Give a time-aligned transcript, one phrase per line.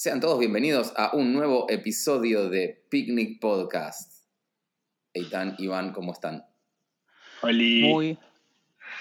[0.00, 4.24] Sean todos bienvenidos a un nuevo episodio de Picnic Podcast.
[5.12, 6.42] Eitan, Iván, ¿cómo están?
[7.42, 7.82] Oli.
[7.82, 8.18] Muy,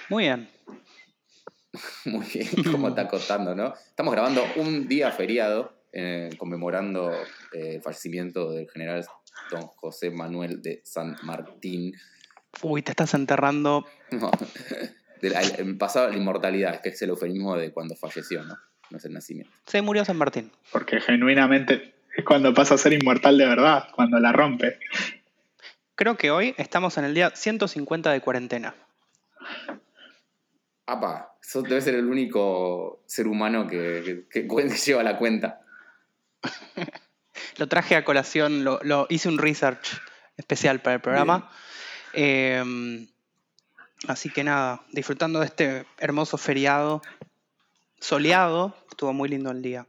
[0.09, 0.49] muy bien.
[2.03, 3.73] Muy bien, como está contando, ¿no?
[3.75, 7.13] Estamos grabando un día feriado eh, conmemorando
[7.53, 9.05] eh, el fallecimiento del general
[9.51, 11.93] don José Manuel de San Martín.
[12.61, 13.85] Uy, te estás enterrando.
[14.11, 14.31] No,
[15.21, 18.57] de la- el pasado la inmortalidad, que es el eufemismo de cuando falleció, ¿no?
[18.89, 19.51] No es el nacimiento.
[19.67, 20.51] Se murió San Martín.
[20.71, 24.79] Porque genuinamente es cuando pasa a ser inmortal de verdad, cuando la rompe.
[25.95, 28.73] Creo que hoy estamos en el día 150 de cuarentena.
[30.87, 35.61] Apa, sos debe ser el único ser humano que, que- que lleva la cuenta.
[37.57, 40.01] Lo traje a colación, lo, lo- hice un research
[40.37, 41.51] especial para el programa.
[42.13, 43.07] Eh,
[44.07, 47.01] así que nada, disfrutando de este hermoso feriado
[47.99, 48.75] soleado.
[48.89, 49.85] Estuvo muy lindo el día.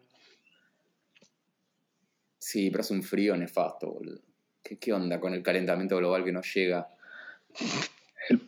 [2.39, 4.21] Sí, pero hace un frío nefasto, boludo.
[4.63, 6.89] ¿Qué, qué onda con el calentamiento global que no llega?
[8.29, 8.41] El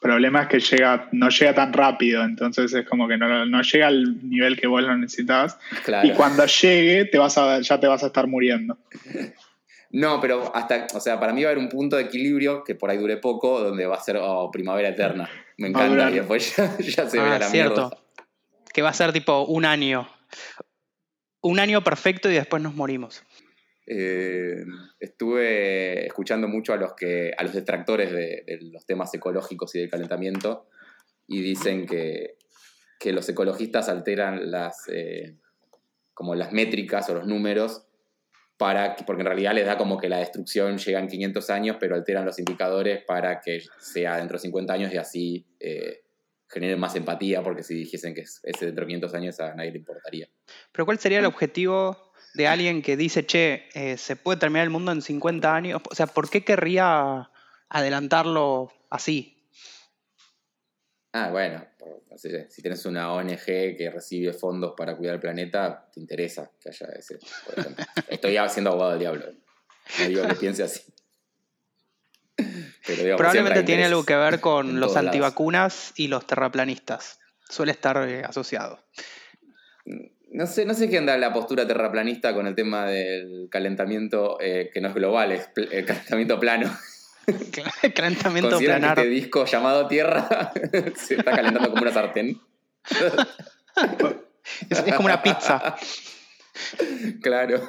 [0.00, 3.86] problema es que llega, no llega tan rápido, entonces es como que no, no llega
[3.88, 5.58] al nivel que vos lo necesitabas.
[5.84, 6.06] Claro.
[6.06, 8.78] Y cuando llegue, te vas a, ya te vas a estar muriendo.
[9.90, 12.74] No, pero hasta, o sea, para mí va a haber un punto de equilibrio que
[12.74, 15.30] por ahí dure poco, donde va a ser oh, primavera eterna.
[15.56, 16.10] Me encanta.
[16.10, 17.88] Y después ya, ya se ve Ah, a la cierto.
[17.88, 17.98] mierda.
[18.78, 20.08] Que va a ser tipo un año.
[21.40, 23.24] Un año perfecto y después nos morimos.
[23.84, 24.64] Eh,
[25.00, 29.90] estuve escuchando mucho a los que a los detractores de, los temas ecológicos y del
[29.90, 30.68] calentamiento
[31.26, 32.36] y dicen que,
[33.00, 35.34] que los ecologistas alteran las eh,
[36.14, 37.84] como las métricas o los números
[38.58, 41.78] para que- porque en realidad les da como que la destrucción llega en 500 años
[41.80, 46.02] pero alteran los indicadores para que sea dentro de 50 años y así eh,
[46.48, 49.72] generen más empatía porque si dijesen que es, es dentro de 500 años a nadie
[49.72, 50.28] le importaría
[50.72, 54.70] Pero ¿cuál sería el objetivo de alguien que dice, che, eh, se puede terminar el
[54.70, 55.82] mundo en 50 años?
[55.90, 57.30] O sea, ¿por qué querría
[57.68, 59.34] adelantarlo así?
[61.12, 61.64] Ah, bueno,
[62.16, 66.86] si tienes una ONG que recibe fondos para cuidar el planeta, te interesa que haya
[66.96, 67.84] ese, por ejemplo.
[68.08, 69.32] Estoy haciendo abogado del diablo.
[69.98, 70.82] No digo que piense así.
[72.88, 75.06] Pero Probablemente tiene algo que ver con los lados.
[75.08, 77.20] antivacunas y los terraplanistas.
[77.48, 78.82] Suele estar eh, asociado.
[80.30, 84.70] No sé, no sé qué anda la postura terraplanista con el tema del calentamiento eh,
[84.72, 86.70] que no es global, es pl- el calentamiento plano.
[87.94, 88.96] Calentamiento ¿Consideran planar.
[88.96, 90.50] que este disco llamado Tierra
[90.96, 92.40] se está calentando como una sartén?
[94.70, 95.76] Es, es como una pizza.
[97.22, 97.60] Claro.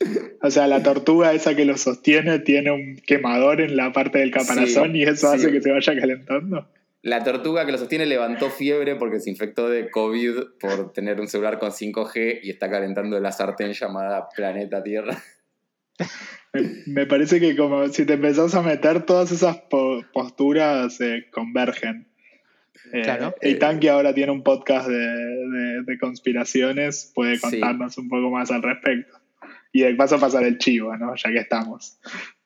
[0.42, 4.30] O sea, la tortuga esa que lo sostiene tiene un quemador en la parte del
[4.30, 5.36] caparazón Sí, y eso sí.
[5.36, 6.68] hace que se vaya calentando.
[7.02, 11.28] La tortuga que lo sostiene levantó fiebre porque se infectó de COVID por tener un
[11.28, 15.16] celular con 5G y está calentando la sartén llamada Planeta Tierra.
[16.52, 21.26] Me, me parece que como si te empezás a meter, todas esas po- posturas eh,
[21.30, 22.08] convergen.
[22.92, 23.34] Eh, Claro.
[23.40, 27.42] Eitan, que ahora tiene un podcast de, de- de conspiraciones, puede Sí.
[27.42, 29.19] contarnos un poco más al respecto.
[29.72, 31.14] Y de paso pasar el chivo, ¿no?
[31.14, 31.98] Ya que estamos.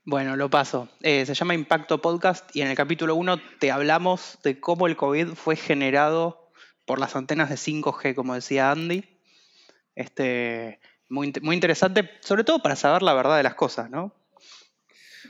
[0.05, 0.91] Bueno, lo paso.
[1.01, 4.97] Eh, se llama Impacto Podcast y en el capítulo 1 te hablamos de cómo el
[4.97, 6.51] COVID fue generado
[6.85, 9.05] por las antenas de 5G, como decía Andy.
[9.95, 14.15] Este, muy, muy interesante, sobre todo para saber la verdad de las cosas, ¿no?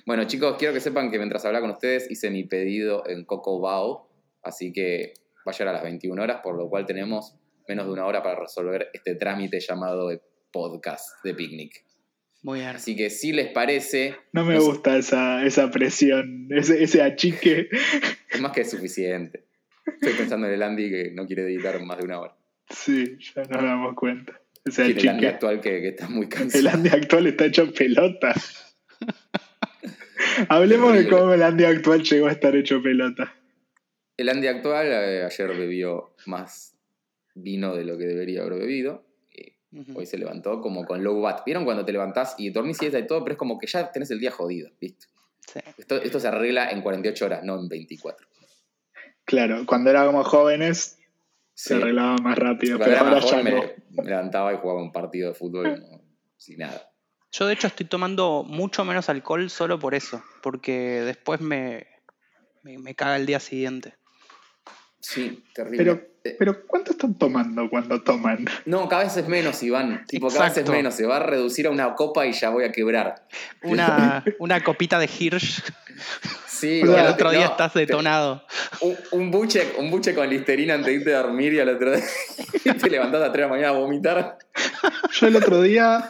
[0.07, 3.61] Bueno, chicos, quiero que sepan que mientras hablaba con ustedes hice mi pedido en Coco
[3.61, 4.11] Bao,
[4.43, 5.15] así que
[5.47, 7.37] va a llegar a las 21 horas, por lo cual tenemos
[7.69, 10.21] menos de una hora para resolver este trámite llamado de
[10.55, 11.85] podcast de picnic.
[12.43, 12.71] Muy bien.
[12.77, 17.69] Así que si les parece, No me gusta esa, esa presión, ese, ese achique.
[18.31, 19.45] es más que suficiente.
[19.85, 22.37] Estoy pensando en el Andy que no quiere editar más de una hora.
[22.71, 24.41] Sí, ya nos damos cuenta.
[24.65, 26.69] Ese Y el Andy actual que, que está muy El cansado.
[26.71, 28.33] Andy actual está hecho pelota.
[30.49, 33.35] Hablemos de cómo el Andy actual llegó a estar hecho pelota.
[34.17, 36.77] El Andy actual eh, ayer bebió más
[37.35, 39.05] vino de lo que debería haber bebido.
[39.95, 41.43] Hoy se levantó como con low bat.
[41.45, 43.25] ¿Vieron cuando te levantás y dormís siesta y todo?
[43.25, 45.07] Pero es como que ya tenés el día jodido, ¿viste?
[45.53, 45.61] Sí.
[45.77, 48.27] Esto, esto se arregla en 48 horas, no en 24.
[49.25, 50.99] Claro, cuando éramos jóvenes
[51.55, 53.63] se arreglaba más rápido, Cuando pero era ahora más ya joven no.
[53.63, 56.03] me, me levantaba y jugaba un partido de fútbol como
[56.37, 56.91] sin nada.
[57.33, 61.87] Yo de hecho estoy tomando mucho menos alcohol solo por eso, porque después me,
[62.63, 63.95] me, me caga el día siguiente.
[65.07, 65.77] Sí, terrible.
[65.79, 68.47] Pero, Eh, pero ¿cuánto están tomando cuando toman?
[68.65, 70.07] no, cada vez es menos, Iván.
[70.09, 70.95] Tipo, cada vez es menos.
[70.95, 73.27] Se va a reducir a una copa y ya voy a quebrar.
[73.63, 75.63] Una, una copita de Hirsch
[76.49, 78.43] Sí, O y sea, al boludo, otro día no, estás te- detonado.
[78.81, 81.93] Un, un buche, un buche con listerina antes de irte a dormir y al otro
[81.95, 82.05] día
[82.81, 84.39] te levantás a 3 de la mañana a vomitar.
[85.13, 86.09] Yo el otro día,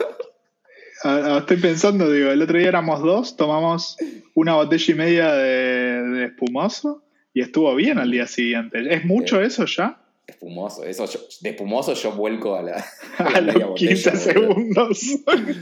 [1.38, 3.96] estoy pensando, digo, el otro día éramos dos, tomamos
[4.34, 7.02] una botella y media de, de espumoso
[7.34, 8.82] y estuvo bien al día siguiente.
[8.94, 10.00] ¿Es mucho eso ya?
[10.26, 12.84] Espumoso, eso yo- de espumoso yo vuelco a la,
[13.18, 14.94] A los 15 botella, boludo.
[14.94, 15.02] segundos.
[15.26, 15.56] La,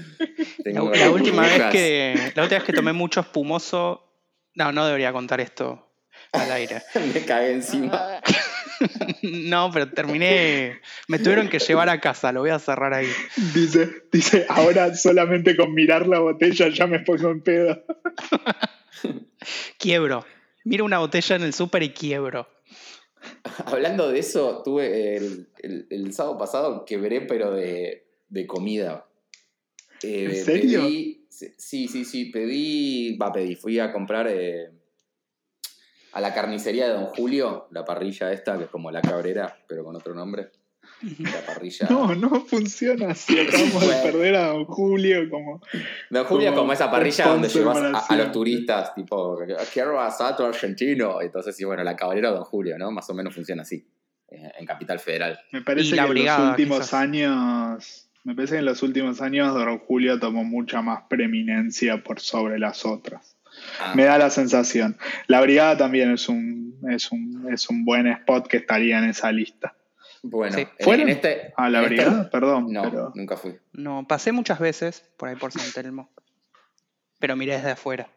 [0.64, 4.06] Tengo la última vez que la última vez que tomé mucho espumoso,
[4.54, 5.88] no, no debería contar esto
[6.32, 6.82] al aire.
[7.12, 8.20] Me cagué encima.
[9.22, 13.08] No, pero terminé, me tuvieron que llevar a casa, lo voy a cerrar ahí.
[13.54, 17.84] Dice, dice, ahora solamente con mirar la botella ya me pongo en pedo.
[19.78, 20.24] Quiebro.
[20.64, 22.48] Miro una botella en el súper y quiebro.
[23.66, 29.06] Hablando de eso, tuve el, el- el sábado pasado quebré, pero de, de comida.
[30.02, 30.82] Eh, ¿En serio?
[30.82, 34.70] pedí- sí, sí, sí, pedí, va, pedí, fui a comprar eh,
[36.12, 39.84] a la carnicería de Don Julio, la parrilla esta, que es como la cabrera, pero
[39.84, 40.50] con otro nombre.
[41.18, 41.88] La parrilla.
[41.90, 43.38] No, no funciona así.
[43.48, 45.60] Acabamos de perder a don Julio como...
[46.10, 47.78] Don Julio es como como esa parrilla donde llevas
[48.08, 49.38] a, a los turistas, tipo,
[49.72, 51.20] quiero asato argentino.
[51.20, 52.90] Entonces, sí, bueno, la cabrera de Don Julio, ¿no?
[52.90, 53.84] Más o menos funciona así,
[54.28, 55.40] eh, en Capital Federal.
[55.50, 56.94] Me parece Y que en los últimos quizás.
[56.94, 58.08] años...
[58.24, 62.60] Me parece que en los últimos años Don Julio tomó mucha más preeminencia por sobre
[62.60, 63.36] las otras.
[63.80, 64.96] Ah, Me da la sensación.
[65.26, 69.32] La brigada también es un, es un, es un buen spot que estaría en esa
[69.32, 69.74] lista.
[70.22, 70.62] Bueno, Sí.
[70.62, 71.52] en- ¿Fueron en este.
[71.56, 72.28] a la en este-?
[72.30, 73.12] Perdón, No, pero...
[73.14, 73.56] nunca fui.
[73.72, 76.10] No, pasé muchas veces por ahí por San Telmo.
[77.18, 78.08] Pero miré desde afuera.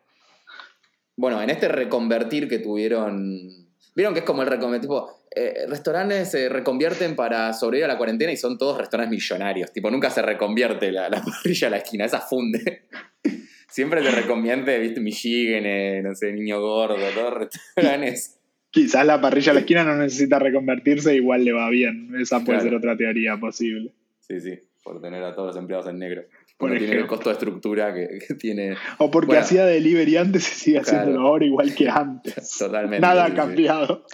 [1.16, 3.68] Bueno, en este reconvertir que tuvieron.
[3.96, 4.90] Vieron que es como el reconvertir.
[4.90, 9.72] Tipo, eh, restaurantes se reconvierten para sobrevivir a la cuarentena y son todos restaurantes millonarios.
[9.72, 12.88] Tipo, nunca se reconvierte la, la parrilla a la esquina, esa funde.
[13.70, 18.35] Siempre se reconvierte, viste, Michigan, no sé, Niño Gordo, todos restaurantes.
[18.76, 22.14] Quizás la parrilla a la esquina no necesita reconvertirse, igual le va bien.
[22.20, 22.64] Esa puede Claro.
[22.64, 23.94] ser otra teoría posible.
[24.20, 26.24] Sí, sí, por tener a todos los empleados en negro.
[26.58, 29.42] Por Porque tiene el costo de estructura que, que tiene O porque Bueno.
[29.44, 31.00] hacía delivery antes y sigue Claro.
[31.00, 32.36] haciéndolo ahora igual que antes.
[32.60, 33.00] totalmente.
[33.00, 33.34] Nada ha sí.
[33.36, 34.06] cambiado.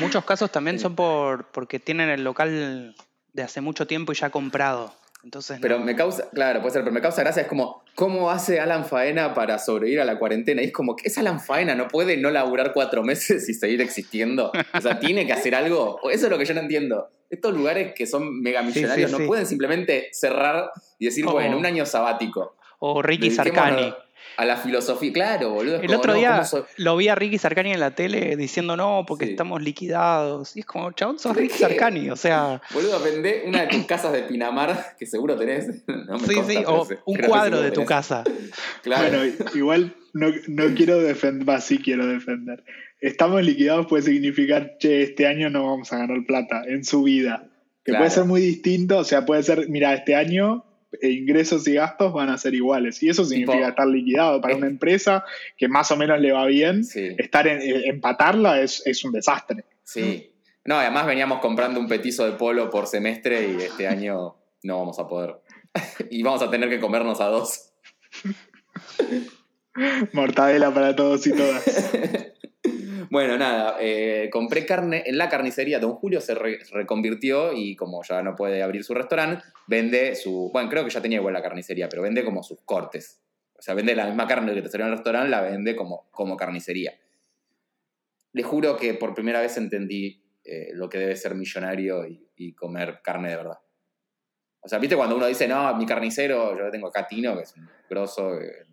[0.00, 0.82] Muchos casos también Sí.
[0.84, 2.94] son por porque tienen el local
[3.34, 4.94] de hace mucho tiempo y ya comprado.
[5.24, 5.84] Entonces, Pero no.
[5.84, 9.34] me causa, claro, puede ser, pero me causa gracia, es como, ¿cómo hace Alan Faena
[9.34, 10.62] para sobrevivir a la cuarentena?
[10.62, 11.74] Y es como, que es Alan Faena?
[11.74, 14.52] ¿No puede no laburar cuatro meses y seguir existiendo?
[14.74, 15.98] O sea, ¿tiene que hacer algo?
[16.10, 17.08] Eso es lo que yo no entiendo.
[17.28, 19.26] Estos lugares que son mega millonarios sí, no sí.
[19.26, 20.70] pueden simplemente cerrar
[21.00, 21.32] y decir, Oh.
[21.32, 22.54] bueno, un año sabático.
[22.78, 23.94] O Ricky Dediquémonos Sarkani.
[24.38, 25.76] A la filosofía, claro, boludo.
[25.80, 28.76] El como, otro día ¿cómo so- lo vi a Ricky Sarkani en la tele diciendo
[28.76, 29.30] no, porque Sí.
[29.32, 30.56] estamos liquidados.
[30.56, 31.58] Y es como, chabón, sos ¿De Ricky?
[31.58, 32.10] Sarkani.
[32.10, 35.68] O sea, Boludo, vendé una de tus casas de Pinamar, que seguro tenés.
[35.86, 38.24] No me sí, consta, sí, o sé- un cuadro de tu casa.
[38.82, 39.18] Claro.
[39.18, 42.62] Bueno, igual no, no quiero defender, va, sí quiero defender.
[43.00, 47.48] Estamos liquidados puede significar, che, este año no vamos a ganar plata en su vida.
[47.84, 48.04] Que Claro.
[48.04, 50.64] puede ser muy distinto, o sea, puede ser, mira, este año
[51.00, 53.02] eh, ingresos y gastos van a ser iguales.
[53.02, 55.24] Y eso significa Tipo, estar liquidado para una empresa
[55.56, 56.84] que más o menos le va bien.
[56.84, 57.14] Sí.
[57.18, 59.64] Estar en, eh, empatarla es, es un desastre.
[59.84, 60.32] Sí.
[60.64, 64.98] No, además veníamos comprando un petizo de polo por semestre y este año no vamos
[64.98, 65.36] a poder.
[66.10, 67.72] y vamos a tener que comernos a dos.
[70.12, 71.64] Mortadela para todos y todas.
[73.16, 75.78] bueno, nada, eh, compré carne en la carnicería.
[75.78, 80.50] Don Julio se re- reconvirtió y como ya no puede abrir su restaurante, vende su...
[80.52, 83.22] Bueno, creo que ya tenía igual la carnicería, pero vende como sus cortes.
[83.54, 86.10] O sea, vende la misma carne que te salió en el restaurante, la vende como,
[86.10, 86.92] como carnicería.
[88.34, 93.00] Le juro que por primera vez entendí eh, lo que debe ser millonario y, comer
[93.02, 93.58] carne de verdad.
[94.60, 97.54] O sea, ¿viste cuando uno dice, no, mi carnicero, yo tengo acá Tino, que es
[97.88, 98.66] grosso, que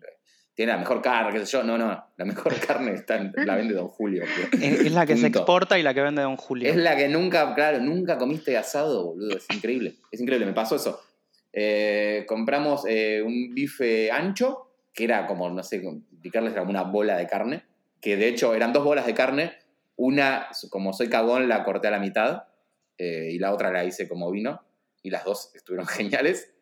[0.54, 1.62] tiene la mejor carne, qué sé yo?
[1.64, 4.22] No, no, la mejor carne está en- la vende Don Julio.
[4.52, 6.68] Es, es la que se exporta y la que vende Don Julio.
[6.70, 9.36] Es la que nunca, claro, nunca comiste asado, boludo.
[9.36, 9.96] Es increíble.
[10.10, 11.00] Es increíble, me pasó eso.
[11.52, 16.82] Eh, compramos eh, un bife ancho, que era como, no sé, explicarles, era como una
[16.82, 17.64] bola de carne.
[18.00, 19.52] Que de hecho eran dos bolas de carne.
[19.96, 22.44] Una, como soy cagón, la corté a la mitad.
[22.98, 24.62] eh, y la otra la hice como vino.
[25.02, 26.53] Y las dos estuvieron geniales.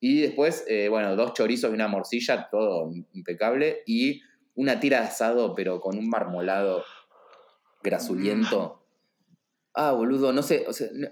[0.00, 3.82] Y después, eh, bueno, dos chorizos y una morcilla, todo impecable.
[3.86, 4.22] Y
[4.54, 6.84] una tira de asado, pero con un marmolado
[7.82, 8.82] grasuliento.
[9.74, 10.64] Ah, boludo, no sé.
[10.68, 11.08] o sea, no-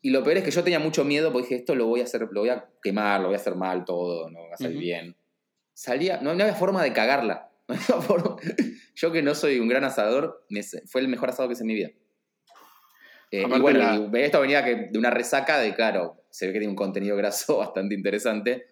[0.00, 2.04] Y lo peor es que yo tenía mucho miedo porque dije, esto lo voy a
[2.04, 4.78] hacer, lo voy a quemar, lo voy a hacer mal todo, no va a salir
[4.78, 5.16] bien.
[5.74, 7.50] Salía, no, no había forma de cagarla.
[7.68, 8.36] No había forma-
[8.94, 10.46] Yo que no soy un gran asador,
[10.86, 11.90] fue el mejor asado que hice en mi vida.
[13.30, 16.52] Eh, y bueno, la- y esto venía que- de una resaca de, claro, se ve
[16.52, 18.66] que tiene un contenido graso bastante interesante.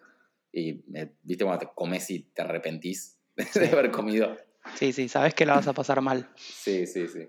[0.52, 3.18] Y, eh, viste, cuando te comes y te arrepentís
[3.54, 4.36] de haber comido.
[4.74, 6.28] Sí, sí, sabes que la vas a pasar mal.
[6.36, 7.28] Sí, sí, sí.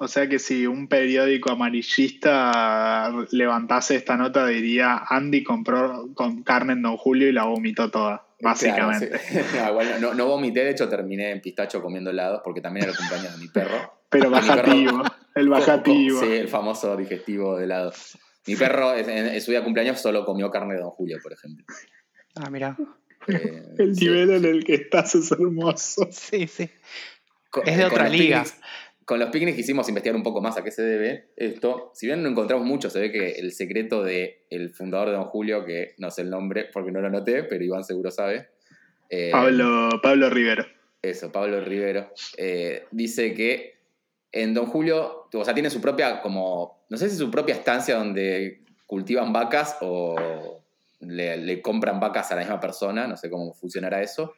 [0.00, 6.74] O sea que si un periódico amarillista levantase esta nota, diría Andy compró con carne
[6.74, 9.08] en Don Julio y la vomitó toda, básicamente.
[9.08, 9.98] Claro, sí.
[10.00, 12.98] No, no, no vomité, de hecho terminé en pistacho comiendo helados porque también era el
[12.98, 13.92] cumpleaños de mi perro.
[14.08, 15.02] Pero perro- bajativo,
[15.34, 16.20] el bajativo.
[16.20, 17.92] Sí, el famoso digestivo de helado.
[18.48, 21.32] Mi perro en, en su día de cumpleaños solo comió carne de Don Julio, por
[21.32, 21.64] ejemplo.
[22.34, 22.76] Ah, mira.
[23.28, 24.04] Eh, El sí.
[24.06, 26.08] nivel en el que estás es hermoso.
[26.10, 26.70] Sí, sí.
[27.64, 28.42] Es de con otra liga.
[28.44, 28.60] picnics-
[29.04, 31.90] con los picnics quisimos investigar un poco más a qué se debe esto.
[31.94, 35.24] Si bien no encontramos mucho, se ve que el secreto del el fundador de Don
[35.24, 38.50] Julio, que no sé el nombre porque no lo anoté, pero Iván seguro sabe.
[39.08, 40.66] eh, Pablo, Pablo Rivero.
[41.00, 42.12] Eso, Pablo Rivero.
[42.36, 43.77] eh, dice que
[44.32, 47.96] en Don Julio, o sea, tiene su propia, como, no sé si su propia estancia
[47.96, 50.62] donde cultivan vacas o
[51.00, 54.34] le, le compran vacas a la misma persona, no sé cómo funcionará eso.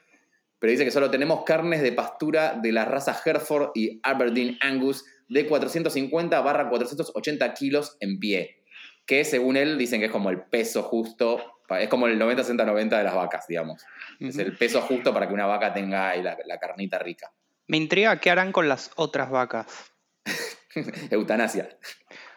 [0.59, 5.05] Pero dice que solo tenemos carnes de pastura de las razas Hereford y Aberdeen Angus
[5.29, 8.59] de 450 barra 480 kilos en pie.
[9.07, 11.41] Que según él dicen que es como el peso justo,
[11.79, 13.83] es como el 90-60-90 de las vacas, digamos.
[14.21, 17.33] Es el peso justo para que una vaca tenga ahí la, la carnita rica.
[17.71, 19.93] Me intriga qué harán con las otras vacas.
[21.11, 21.69] Eutanasia.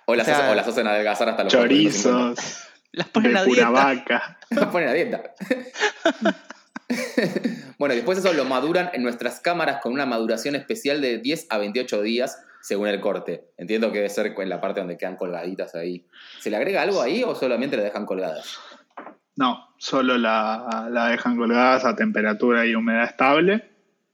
[0.06, 3.44] O las, O sea, o las hacen adelgazar hasta los Chorizos Las ponen de a
[3.44, 3.70] pura dieta.
[3.72, 4.38] vaca.
[4.50, 4.72] 450.
[4.72, 5.34] Ponen a dieta.
[7.80, 11.58] bueno, después eso lo maduran en nuestras cámaras con una maduración especial de 10 a
[11.58, 13.50] 28 días según el corte.
[13.58, 16.06] Entiendo que debe ser en la parte donde quedan colgaditas ahí.
[16.42, 18.60] ¿Se le agrega algo ahí o solamente la dejan colgadas?
[19.36, 23.73] No, solo la, la dejan colgadas a temperatura y humedad estable.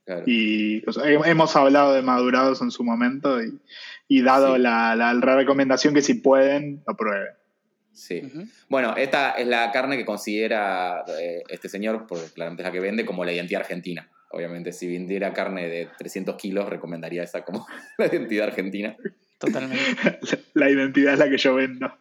[0.09, 0.23] Claro.
[0.25, 3.59] Y o sea, he- hemos hablado de madurados en su momento y,
[4.07, 4.61] y dado Sí.
[4.61, 7.33] la, la- la recomendación que si pueden, lo prueben.
[7.93, 8.21] Sí.
[8.69, 12.79] Bueno, esta es la carne que considera eh, este señor, porque claramente es la que
[12.79, 14.09] vende, como la identidad argentina.
[14.31, 18.95] Obviamente, si vendiera carne de 300 kilos, recomendaría esa como la identidad argentina.
[19.37, 19.79] Totalmente.
[20.53, 21.93] La identidad es la que yo vendo.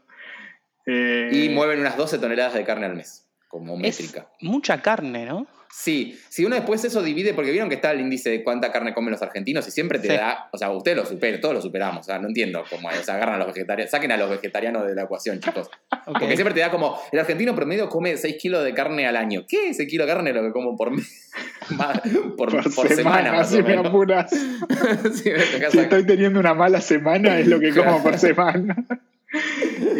[0.86, 4.28] Eh, Y mueven unas 12 toneladas de carne al mes, como Es métrica.
[4.40, 5.46] mucha carne, ¿no?
[5.70, 8.94] Sí, si uno después eso divide, porque vieron que está el índice de cuánta carne
[8.94, 10.14] comen los argentinos y siempre te Sí.
[10.14, 12.98] da, o sea, ustedes lo superan, todos lo superamos, o sea, no entiendo cómo es,
[13.00, 15.70] o sea, agarran a los vegetarianos, saquen a los vegetarianos de la ecuación, chicos.
[16.06, 19.44] Porque siempre te da como, el argentino promedio come 6 kilos de carne al año.
[19.48, 19.72] ¿Qué?
[19.74, 20.90] 6 kilos de carne es lo que como por,
[22.36, 23.86] por, por, por semana, más si o me menos.
[23.86, 24.30] apuras.
[25.12, 28.18] Sí, me tocas Si a- estoy teniendo una mala semana, es lo que como por
[28.18, 28.76] semana.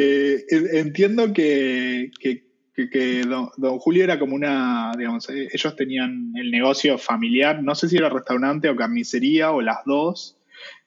[0.01, 2.48] Eh, en- entiendo que, que-
[2.79, 7.61] que- que don, don Julio era como una, digamos, eh, ellos tenían el negocio familiar,
[7.61, 10.37] no sé si era restaurante o carnicería o las dos,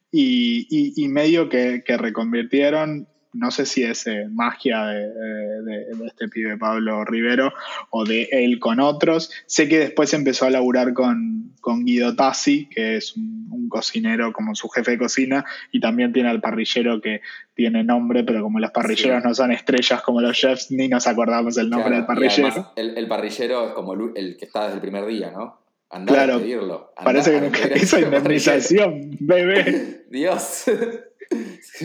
[0.10, 5.08] y, y- y medio que, que reconvirtieron, no sé si es eh, magia de,
[5.64, 7.54] de- de este pibe Pablo Rivero
[7.90, 9.32] o de él con otros.
[9.46, 14.34] Sé que después empezó a laburar con, con Guido Tassi, que es un, un cocinero
[14.34, 17.22] como su jefe de cocina, y también tiene al parrillero que
[17.54, 19.28] tiene nombre, pero como los parrilleros Sí.
[19.28, 22.48] no son estrellas como los chefs, ni nos acordamos el nombre Claro, del parrillero.
[22.50, 25.60] además, el, el parrillero es como el, el que está desde el primer día, ¿no?
[25.90, 26.36] Andá Claro.
[26.36, 26.94] a pedirlo.
[27.04, 30.04] Parece que nunca esa indemnización, bebé.
[30.10, 30.64] Dios.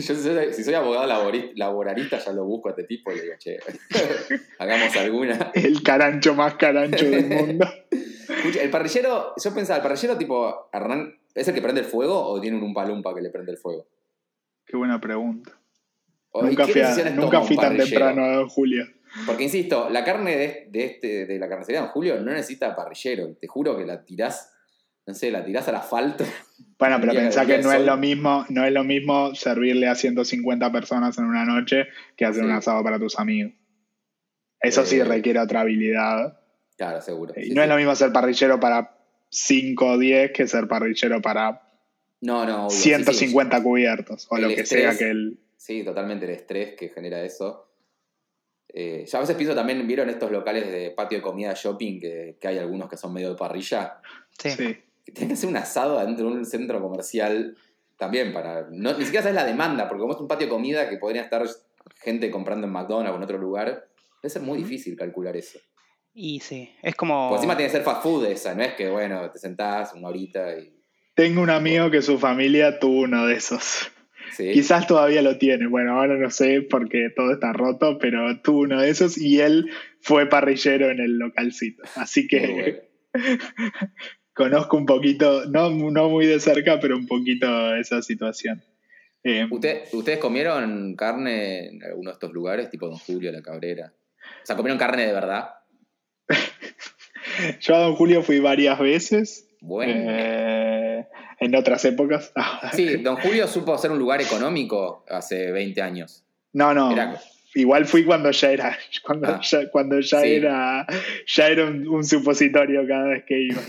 [0.01, 1.07] Yo si soy, si soy abogado
[1.55, 3.57] laboralista ya lo busco a este tipo y le digo, che,
[4.59, 5.51] hagamos alguna.
[5.53, 7.65] El carancho más carancho del mundo.
[7.91, 12.19] Escucha, el parrillero, yo pensaba, el parrillero tipo, arran- ¿es el que prende el fuego
[12.27, 13.87] o tiene un umpalumpa que le prende el fuego?
[14.65, 15.51] Qué buena pregunta.
[16.31, 16.81] O, ¿y Nunca fui,
[17.15, 18.85] nunca fui tan temprano a Don Julio.
[19.25, 22.75] Porque insisto, la carne de, de este, de la carnicería de Don Julio no necesita
[22.75, 23.33] parrillero.
[23.39, 24.53] Te juro que la tirás,
[25.05, 26.25] no sé, la tirás al asfalto.
[26.79, 30.71] Bueno, pero pensá que no es lo mismo, no es lo mismo servirle a 150
[30.71, 32.49] personas en una noche que hacer Sí.
[32.49, 33.53] un asado para tus amigos.
[34.59, 36.39] Eso sí Eh, requiere otra habilidad.
[36.77, 37.33] Claro, seguro.
[37.35, 37.63] Y Sí, no sí.
[37.63, 38.95] es lo mismo ser parrillero para
[39.29, 41.63] 5 o 10 que ser parrillero para
[42.21, 42.69] No, no, obvio.
[42.69, 42.95] Sí, sí.
[42.95, 44.81] 150 cubiertos o El lo que estrés.
[44.83, 45.39] sea que el.
[45.57, 47.63] Sí, totalmente el estrés que genera eso.
[48.69, 52.37] Eh, yo a veces pienso también, ¿vieron estos locales de patio de comida shopping que,
[52.39, 53.99] que hay algunos que son medio de parrilla?
[54.37, 54.51] Sí.
[54.51, 54.77] Sí.
[55.07, 57.55] Que tienen que hacer un asado adentro de un centro comercial
[57.97, 58.67] también para...
[58.69, 61.21] No, ni siquiera sabes la demanda, porque como es un patio de comida que podría
[61.21, 61.47] estar
[62.01, 63.87] gente comprando en McDonald's o en otro lugar,
[64.21, 65.59] debe ser muy difícil calcular eso.
[66.13, 67.29] Y sí, es como...
[67.29, 70.09] Por encima tiene que ser fast food esa, no es que, bueno, te sentás una
[70.09, 70.75] horita y...
[71.15, 73.89] Tengo un amigo que su familia tuvo uno de esos.
[74.33, 74.51] ¿sí?
[74.51, 75.67] Quizás todavía lo tiene.
[75.67, 79.71] Bueno, ahora no sé porque todo está roto, pero tuvo uno de esos y él
[80.01, 81.83] fue parrillero en el localcito.
[81.95, 82.77] Así que Muy bueno.
[84.37, 88.63] conozco un poquito, no, no muy de cerca, pero un poquito esa situación.
[89.23, 93.91] Eh, ¿Usted- ¿Ustedes comieron carne en alguno de estos lugares, tipo Don Julio, La Cabrera?
[94.43, 95.49] O sea, ¿comieron carne de verdad?
[97.61, 99.43] yo a Don Julio fui varias veces.
[99.59, 99.91] Bueno.
[99.95, 101.07] eh,
[101.39, 102.31] en otras épocas.
[102.73, 106.23] Sí, Don Julio supo ser un lugar económico hace 20 años.
[106.53, 106.91] No, no.
[106.91, 107.19] Era-
[107.55, 109.41] Igual fui cuando ya era, cuando Ah.
[109.41, 110.33] ya, cuando ya Sí.
[110.35, 110.85] era,
[111.25, 113.61] ya era un, un supositorio cada vez que iba.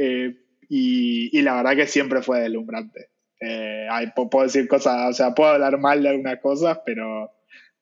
[0.00, 0.36] Eh,
[0.68, 3.10] y, y la verdad que siempre fue deslumbrante.
[3.40, 3.88] Eh,
[4.30, 7.32] puedo decir cosas, o sea, puedo hablar mal de algunas cosas, pero,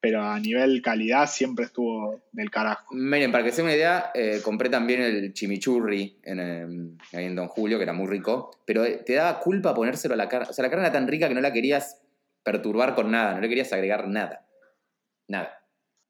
[0.01, 2.95] pero a nivel calidad siempre estuvo del carajo.
[2.95, 7.37] Miren, para que se una idea, eh, compré también el chimichurri en, em, ahí en
[7.37, 10.49] Don Julio, que era muy rico, pero te daba culpa ponérselo a la carne.
[10.51, 12.03] O sea, la carne era tan rica que no la querías
[12.43, 14.47] perturbar con nada, no le querías agregar nada.
[15.29, 15.63] Nada.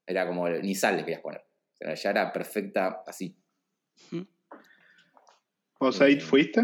[0.05, 1.41] Era como, ni sal le querías poner.
[1.41, 3.35] O sea, ya era perfecta así.
[5.79, 6.61] ¿Vos, Aid, fuiste?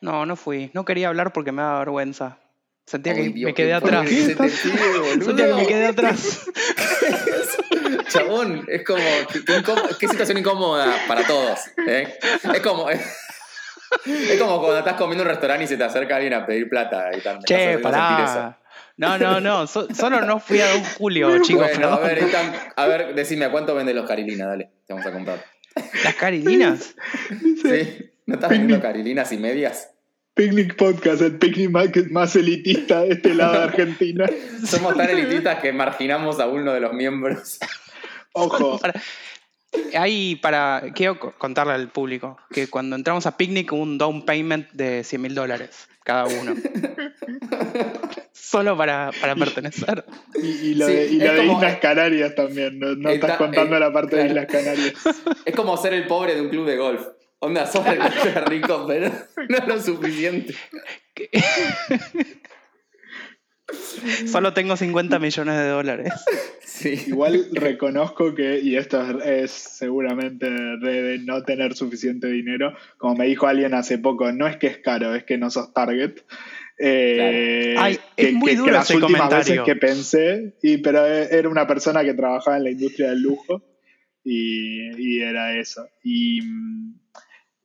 [0.00, 0.70] No, no fui.
[0.74, 2.38] No quería hablar porque me daba vergüenza.
[2.86, 4.04] Sentía Ay, que Dios, me quedé qué atrás.
[4.04, 4.50] pobre te pide.
[5.24, 6.46] Sentía que me quedé atrás.
[8.08, 9.00] Chabón, es como,
[9.98, 11.60] qué, situación incómoda para todos.
[11.86, 12.18] ¿eh?
[12.54, 12.86] Es como...
[14.06, 16.66] Es como cuando estás comiendo en un restaurante y se te acerca alguien a pedir
[16.66, 18.58] plata y Che, pará.
[18.96, 19.66] No, no, no.
[19.66, 21.68] so- solo no fui a Don Julio, chicos.
[21.68, 24.46] bueno, a ver, Ethan, a ver, decime, ¿a cuánto venden los Carilina?
[24.46, 25.44] Dale, te vamos a comprar.
[26.04, 26.94] Las carilinas.
[27.62, 28.11] ¿Sí?
[28.32, 29.90] ¿No estás vendiendo Carilinas y medias?
[30.34, 34.26] Picnic Podcast, el picnic más, más elitista de este lado de Argentina.
[34.64, 37.58] Somos tan elitistas que marginamos a uno de los miembros.
[38.32, 38.80] Ojo,
[39.94, 40.82] Hay para.
[40.94, 45.04] Quiero co- contarle al público que cuando entramos a Picnic hubo un down payment de
[45.04, 46.54] 100 mil dólares cada uno.
[48.32, 50.04] Solo para, para pertenecer.
[50.42, 53.10] y, y lo Sí, de, y lo es de como- Islas Canarias también, no, no
[53.10, 54.26] Está- estás contando eh, la parte de.
[54.28, 54.94] Islas Canarias.
[55.44, 57.02] Es como ser el pobre de un club de golf.
[57.44, 58.00] Onda, sos el
[58.46, 59.10] rico, pero
[59.48, 60.54] no es lo suficiente.
[64.26, 66.12] Solo tengo 50 millones de dólares.
[66.64, 67.04] Sí.
[67.08, 73.26] Igual reconozco que, y esto es, seguramente de, de no tener suficiente dinero, como me
[73.26, 76.20] dijo alguien hace poco, no es que es caro, es que no sos target.
[76.78, 79.62] Eh, Ay, que, es muy que- que duro las ese últimas comentario.
[79.62, 83.62] veces que pensé, y, pero era una persona que trabajaba en la industria del lujo
[84.24, 85.86] y, y era eso.
[86.02, 86.94] Y, mm,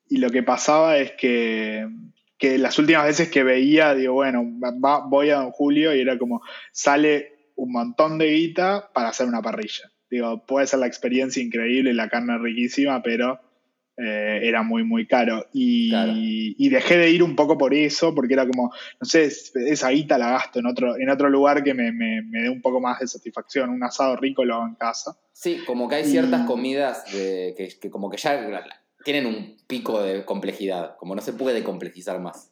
[0.09, 1.87] y lo que pasaba es que,
[2.37, 6.17] que las últimas veces que veía, digo, bueno, va- voy a Don Julio y era
[6.17, 6.41] como,
[6.71, 9.91] sale un montón de guita para hacer una parrilla.
[10.09, 13.39] Digo, puede ser la experiencia increíble y la carne riquísima, pero
[13.97, 15.47] eh, era muy, muy caro.
[15.53, 16.13] Y, Claro.
[16.15, 19.89] y dejé de ir un poco por eso, porque era como, no sé, es- esa
[19.89, 22.79] guita la gasto en otro, en otro lugar que me, me, me dé un poco
[22.79, 23.71] más de satisfacción.
[23.71, 25.17] Un asado rico lo hago en casa.
[25.33, 28.35] Sí, como que hay Y- ciertas comidas de, que, que como que ya
[29.07, 32.51] tienen un pico de complejidad, como no se puede complejizar más.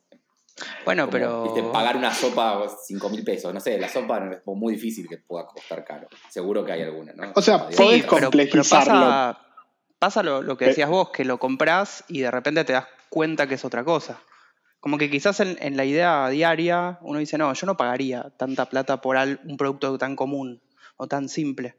[0.86, 1.44] Bueno, Como, pero.
[1.44, 5.18] viste, pagar una sopa 5 mil pesos, no sé, la sopa es muy difícil que
[5.18, 6.08] pueda costar caro.
[6.30, 7.34] Seguro que hay alguna, ¿no?
[7.36, 8.32] O sea, Digo, podés Sí, pero,
[8.70, 9.38] pasa,
[10.00, 10.68] pasa lo, lo que Eh.
[10.70, 14.22] decías vos, que lo compras y de repente te das cuenta que es otra cosa.
[14.80, 18.68] Como que quizás en, en la idea diaria uno dice, no, yo no pagaría tanta
[18.70, 20.62] plata por al- un producto tan común
[20.96, 21.76] o tan simple.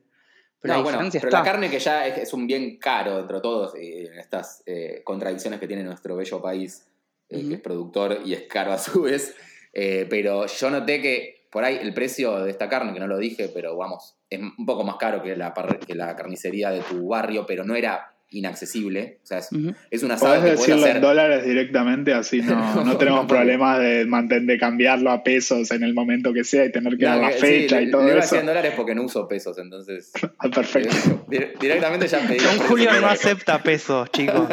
[0.66, 1.38] Pero no, la bueno, pero está.
[1.38, 5.00] la carne que ya es, es un bien caro entre todos, eh, en estas eh,
[5.04, 6.86] contradicciones que tiene nuestro bello país,
[7.28, 9.34] eh, que es productor y es caro a su vez.
[9.72, 13.18] Eh, pero yo noté que por ahí el precio de esta carne, que no lo
[13.18, 16.80] dije, pero vamos, es un poco más caro que la, parri- que la carnicería de
[16.80, 19.20] tu barrio, pero no era inaccesible.
[19.22, 19.72] O sea, es, Ujú.
[19.90, 20.96] es un asado Podés que puedes decirlo hacer.
[20.96, 25.70] en dólares directamente, así no, no tenemos No, problemas de, mantener, de cambiarlo a pesos
[25.70, 27.90] en el momento que sea y tener que No, dar la sí, fecha le- y
[27.90, 28.36] todo le a eso.
[28.36, 30.12] en dólares porque no uso pesos, entonces.
[30.38, 30.94] Ah, perfecto.
[31.28, 32.38] dir- directamente ya pedí.
[32.38, 34.48] Don Julio no acepta pesos, chicos.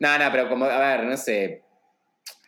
[0.00, 1.62] No, no, pero como, a ver, no sé,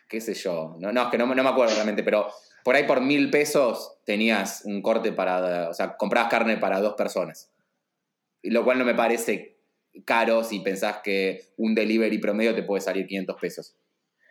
[0.09, 2.27] qué sé yo, no, no es que no, me- no me acuerdo realmente, pero
[2.63, 6.95] por ahí por mil pesos tenías un corte para, o sea, comprabas carne para dos
[6.95, 7.51] personas.
[8.41, 9.54] Y lo cual no me parece
[10.03, 13.75] caro si pensás que un delivery promedio te puede salir 500 pesos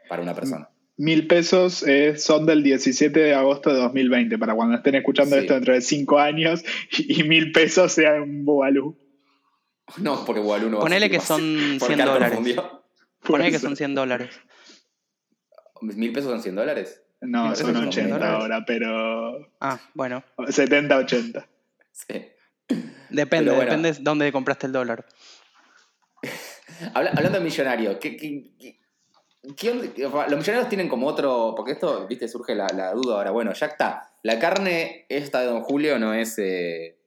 [0.09, 0.69] para una persona.
[0.97, 5.43] Mil pesos eh, son del 17 de agosto de 2020, para cuando estén escuchando Sí.
[5.43, 6.63] esto dentro de cinco años
[6.97, 8.97] y, y mil pesos sea un bubalú.
[9.99, 11.27] No, porque Walú no va a Ponele que más.
[11.27, 11.41] son
[11.81, 12.39] Por 100 cara dólares.
[13.23, 14.31] Ponele que son 100 dólares.
[15.81, 17.03] ¿Mil pesos son 100 dólares?
[17.21, 18.35] No, son pesos son 80 dólares.
[18.41, 20.23] ahora, pero Ah, bueno.
[20.49, 21.49] 70, 80.
[21.93, 22.27] Sí.
[23.11, 23.65] Depende, bueno.
[23.65, 25.05] depende de dónde compraste el dólar.
[26.95, 28.79] Habla- hablando de millonarios, ¿qué, qué, qué-
[29.57, 29.87] qué onda?
[30.29, 31.55] los millonarios tienen como otro.
[31.57, 33.31] Porque esto, viste, surge la, la duda ahora.
[33.31, 34.13] Bueno, ya está.
[34.23, 36.39] La carne esta de Don Julio no es.
[36.39, 36.99] eh,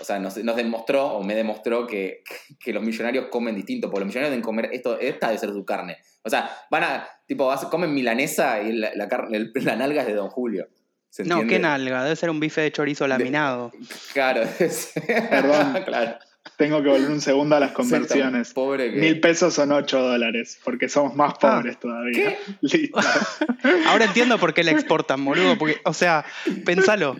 [0.00, 2.22] o sea, nos, nos demostró, o me demostró, que,
[2.60, 3.88] que los millonarios comen distinto.
[3.90, 4.70] Porque los millonarios deben comer.
[4.72, 5.98] Esto, esta debe ser su carne.
[6.24, 7.08] O sea, van a.
[7.26, 10.68] Tipo, comen milanesa y la, la, carne, el- la nalga es de Don Julio.
[11.10, 13.72] ¿Se No, qué nalga, debe ser un bife de chorizo laminado.
[14.12, 14.42] Claro.
[15.30, 15.82] Perdón.
[15.84, 16.18] claro.
[16.58, 18.52] Tengo que volver un segundo a las conversiones.
[18.52, 18.98] Pobre que...
[18.98, 22.36] Mil pesos son 8 dólares, porque somos más Ah, pobres todavía.
[22.60, 22.98] Listo.
[23.88, 25.56] Ahora entiendo por qué la exportan, boludo.
[25.56, 26.24] Porque, o sea,
[26.66, 27.16] pensalo.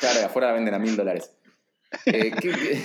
[0.00, 1.30] Claro, afuera la venden a mil dólares.
[2.06, 2.32] Eh.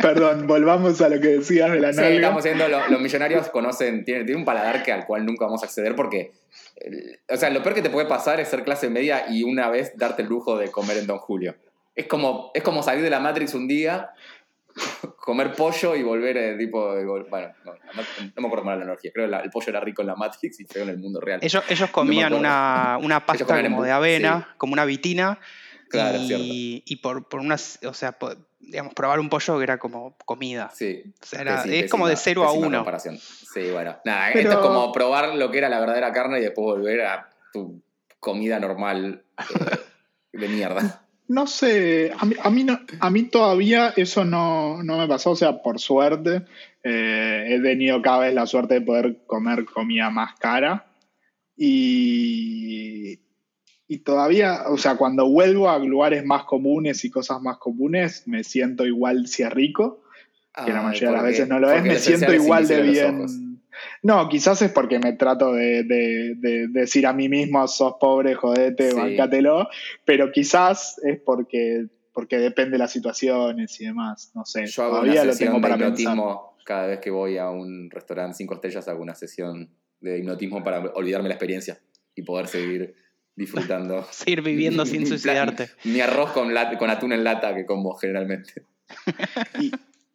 [0.00, 2.14] Perdón, volvamos a lo que decías de la Sí, nalga.
[2.16, 5.62] estamos viendo, lo- los millonarios conocen, tienen, tienen un paladar que, al cual nunca vamos
[5.62, 6.32] a acceder porque,
[6.76, 9.68] eh, o sea, lo peor que te puede pasar es ser clase media y una
[9.68, 11.56] vez darte el lujo de comer en Don Julio.
[11.98, 14.10] Es como, es como salir de la Matrix un día,
[15.16, 16.94] comer pollo y volver, eh, tipo,
[17.28, 20.02] bueno, no, no- me acuerdo era la energía, creo que la- el pollo era rico
[20.02, 21.40] en la Matrix y feo en el mundo real.
[21.42, 25.38] Ellos, ellos comían una, una pasta comían como de avena, como una vitina.
[25.90, 29.78] Claro, y, y por, por unas, o sea, por- digamos, probar un pollo que era
[29.78, 30.70] como comida.
[30.74, 31.02] Sí.
[31.22, 32.78] O sea, era- Pésima- es como de 0 a pésima 1.
[32.78, 33.18] comparación.
[33.18, 33.96] Sí, bueno.
[34.04, 37.00] Nada, Pero- esto es como probar lo que era la verdadera carne y después volver
[37.06, 37.82] a tu
[38.20, 39.78] comida normal eh,
[40.38, 41.02] de mierda.
[41.28, 45.32] No sé, a mí, a mí, no- a mí todavía eso no, no me pasó,
[45.32, 46.42] o sea, por suerte,
[46.82, 50.86] eh, he tenido cada vez la suerte de poder comer comida más cara
[51.56, 53.18] y,
[53.88, 58.42] y todavía, o sea, cuando vuelvo a lugares más comunes y cosas más comunes, me
[58.44, 60.02] siento igual si es rico,
[60.54, 63.47] que la Ay, mayoría de las veces no lo es, me siento igual de bien.
[64.02, 68.34] No, quizás es porque me trato de, de- de decir a mí mismo, sos pobre,
[68.34, 68.96] jodete, Sí.
[68.96, 69.68] bancátelo,
[70.04, 74.92] pero quizás es porque, porque depende de las situaciones y demás, no sé, Yo hago
[74.96, 75.90] todavía una lo sesión tengo de para pensar.
[76.00, 80.62] hipnotismo cada vez que voy a un restaurante cinco estrellas, hago una sesión de hipnotismo
[80.62, 81.78] para olvidarme la experiencia
[82.14, 82.94] y poder seguir
[83.34, 84.04] disfrutando.
[84.10, 85.70] Seguir viviendo sin suicidarte.
[85.84, 88.64] Mi arroz con, lat- con atún en lata que como generalmente.
[89.60, 89.70] Y,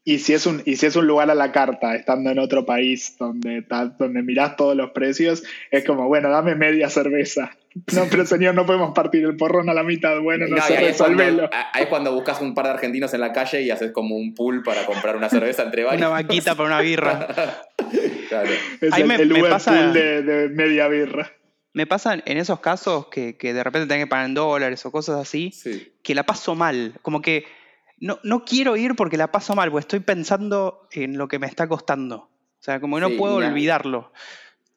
[0.06, 2.66] y si es un, y si es un lugar a la carta, estando en otro
[2.66, 3.66] país donde,
[3.98, 7.52] donde mirás todos los precios, es como, bueno, dame media cerveza.
[7.94, 10.20] No, pero señor, no podemos partir el porrón a la mitad.
[10.20, 11.50] Bueno, no, No, sé, ahí, es cuando, resolvelo.
[11.74, 14.36] ahí es cuando buscas un par de argentinos en la calle y haces como un
[14.36, 16.00] pool para comprar una cerveza entre varios.
[16.02, 17.28] Una vaquita para una birra.
[18.30, 18.50] claro.
[18.82, 21.32] Es ahí el, me- el me pasa- pool de, de media birra.
[21.74, 24.92] Me pasa en esos casos que, que de repente tengo que pagar en dólares o
[24.92, 25.94] cosas así, Sí.
[26.04, 26.94] que la paso mal.
[27.02, 27.46] Como que
[28.00, 31.48] no, no quiero ir porque la paso mal, porque estoy pensando en lo que me
[31.48, 32.16] está costando.
[32.18, 32.30] O
[32.64, 33.50] sea, como que no Sí, puedo mira.
[33.50, 34.12] olvidarlo.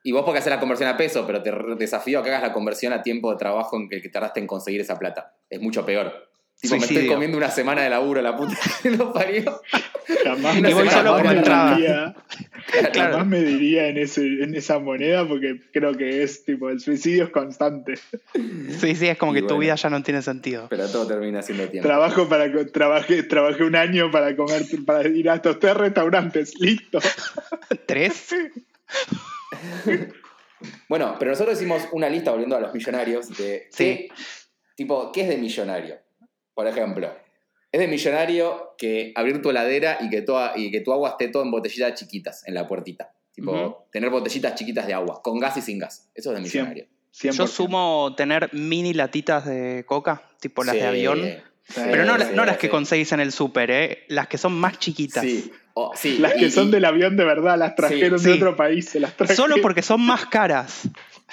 [0.02, 2.52] Y vos porque hacer la conversión a peso, pero te desafío a que hagas la
[2.52, 5.34] conversión a tiempo de trabajo en que, que tardaste en conseguir esa plata.
[5.50, 6.30] Es mucho peor.
[6.60, 9.60] Tipo, me estoy comiendo una semana de laburo, la puta que lo parió.
[10.24, 11.76] Jamás, Y me- voy solo como entrada.
[11.76, 12.14] diría-
[12.92, 13.12] Claro.
[13.12, 17.24] jamás me diría en, ese, en esa moneda porque creo que es tipo el suicidio
[17.24, 17.94] es constante.
[18.80, 20.66] Sí, sí, es como Y que tu vida ya no tiene sentido.
[20.68, 21.86] Pero todo termina siendo tiempo.
[21.86, 26.98] Trabajo para trabajé, trabajé un año para comer para ir a estos tres restaurantes, listo.
[27.86, 28.34] ¿Tres?
[30.88, 33.84] Bueno, pero nosotros hicimos una lista volviendo a los millonarios de Sí.
[33.84, 34.08] qué,
[34.74, 35.96] tipo, ¿qué es de millonario?
[36.56, 37.12] Por ejemplo,
[37.70, 41.28] es de millonario que abrir tu heladera y que, tu, y que tu agua esté
[41.28, 43.12] todo en botellitas chiquitas en la puertita.
[43.32, 46.10] Tipo, tener botellitas chiquitas de agua, con gas y sin gas.
[46.14, 46.86] Eso es de millonario.
[47.12, 47.32] 100%.
[47.34, 51.20] Yo sumo tener mini latitas de coca, tipo las Sí, de avión.
[51.68, 54.04] Sí, Pero no, sí, la- no las que conseguís en el súper, ¿eh?
[54.08, 55.22] las que son más chiquitas.
[55.22, 55.50] Sí,
[56.20, 58.38] Las que y- son y del avión de verdad, las trajeron Sí, de sí.
[58.38, 59.36] otro país, se las trajeron.
[59.36, 60.88] Solo porque son más caras.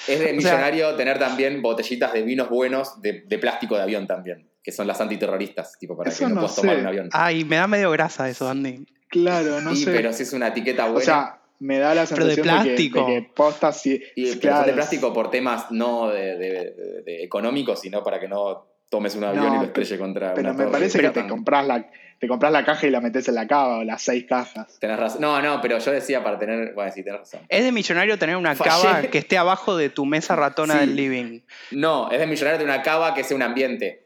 [0.08, 3.84] Es de o sea- millonario tener también botellitas de vinos buenos de, de plástico de
[3.84, 6.88] avión también, que son las antiterroristas, tipo para Eso que no, no puedas tomar un
[6.88, 7.10] avión.
[7.12, 8.86] Ay, me da medio grasa eso, Andy.
[9.10, 9.92] Claro, no Sí, sé.
[9.92, 10.98] pero si es una etiqueta buena.
[10.98, 13.06] o sea, me da la Pero de sensación de, que, plástico.
[13.08, 14.02] de que postas sí.
[14.16, 18.28] Y claro, de plástico por temas no de, de- de- de económicos, sino para que
[18.28, 20.72] no tomes un avión No, y lo estrelle contra Pero una me torre.
[20.72, 23.48] parece Pero que te compras la, te compras la caja y la metes en la
[23.48, 24.78] cava, o las seis cajas.
[24.80, 25.22] Tenés razón.
[25.22, 26.74] No, no, pero yo decía para tener.
[26.74, 27.42] Bueno, sí, tenés razón.
[27.50, 28.70] Es de millonario tener una Fallé.
[28.70, 30.80] cava que esté abajo de tu mesa ratona Sí.
[30.82, 31.40] del living.
[31.72, 34.03] No, es de millonario de una cava que sea un ambiente.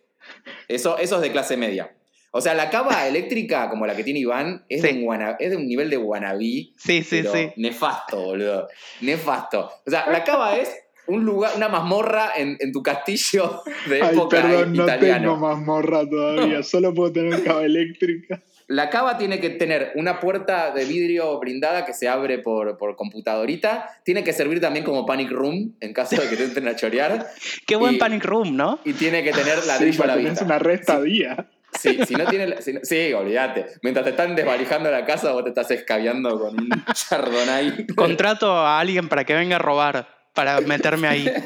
[0.67, 1.93] Eso, eso es de clase media.
[2.31, 5.55] O sea, la cava eléctrica, como la que tiene Iván, es, de, un, es de
[5.57, 6.69] un nivel de wannabe.
[6.77, 7.51] Sí, sí, pero sí.
[7.55, 8.67] Nefasto, boludo.
[9.01, 9.71] Nefasto.
[9.85, 10.75] O sea, la cava es
[11.07, 15.21] un lugar, una mazmorra en, en tu castillo de Ay, época perdón, no italiano.
[15.33, 18.43] tengo mazmorra todavía, solo puedo tener cava eléctrica.
[18.69, 22.97] La cava tiene que tener una puerta de vidrio blindada que se abre por, por
[22.97, 23.89] computadorita.
[24.03, 27.27] Tiene que servir también como panic room en caso de que te entren a chorear.
[27.65, 28.80] Qué buen Y- panic room, ¿no?
[28.84, 30.43] Y tiene que tener Sí, ladrillo a la vista.
[30.43, 31.47] una resta día.
[31.80, 32.62] Sí, si no tiene.
[32.62, 33.67] si no- sí, olvídate.
[33.84, 37.88] Mientras te están desvalijando la casa, vos te estás escabeando con un chardonnay.
[37.95, 41.25] Contrato a alguien para que venga a robar, para meterme ahí.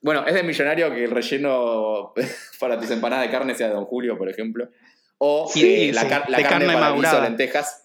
[0.00, 2.12] Bueno, es de millonario que el relleno
[2.60, 4.68] para tus empanadas de carne sea de Don Julio, por ejemplo.
[5.18, 7.84] O Sí, eh, la, sí, car- la de carne, carne lentejas.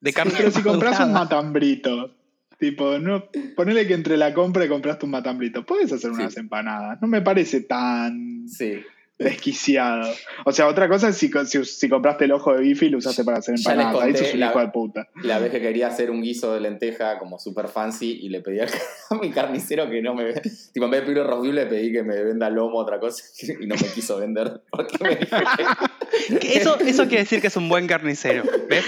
[0.00, 2.14] De carne Pero si compras un matambrito,
[2.58, 3.24] Tipo, no,
[3.56, 5.66] ponele que entre la compra y compraste un matambrito.
[5.66, 6.40] Puedes hacer unas Sí.
[6.40, 6.98] empanadas.
[7.02, 8.80] No me parece tan Sí.
[9.18, 10.10] Desquiciado.
[10.44, 12.98] O sea, otra cosa es si, si, si compraste el ojo de bife y lo
[12.98, 14.02] usaste para hacer Ya les empanadas.
[14.02, 15.08] Ahí conté sos un la- hijo de puta.
[15.22, 18.58] La vez que quería hacer un guiso de lenteja como super fancy y le pedí
[19.10, 20.32] a mi carnicero que no me...
[20.72, 23.22] Tipo, en vez de pedir le pedí que me venda lomo otra cosa
[23.60, 24.62] y no me quiso vender.
[24.70, 28.44] Porque me dijo que- Que Eso, eso quiere decir que es un buen carnicero.
[28.68, 28.84] ¿Ves?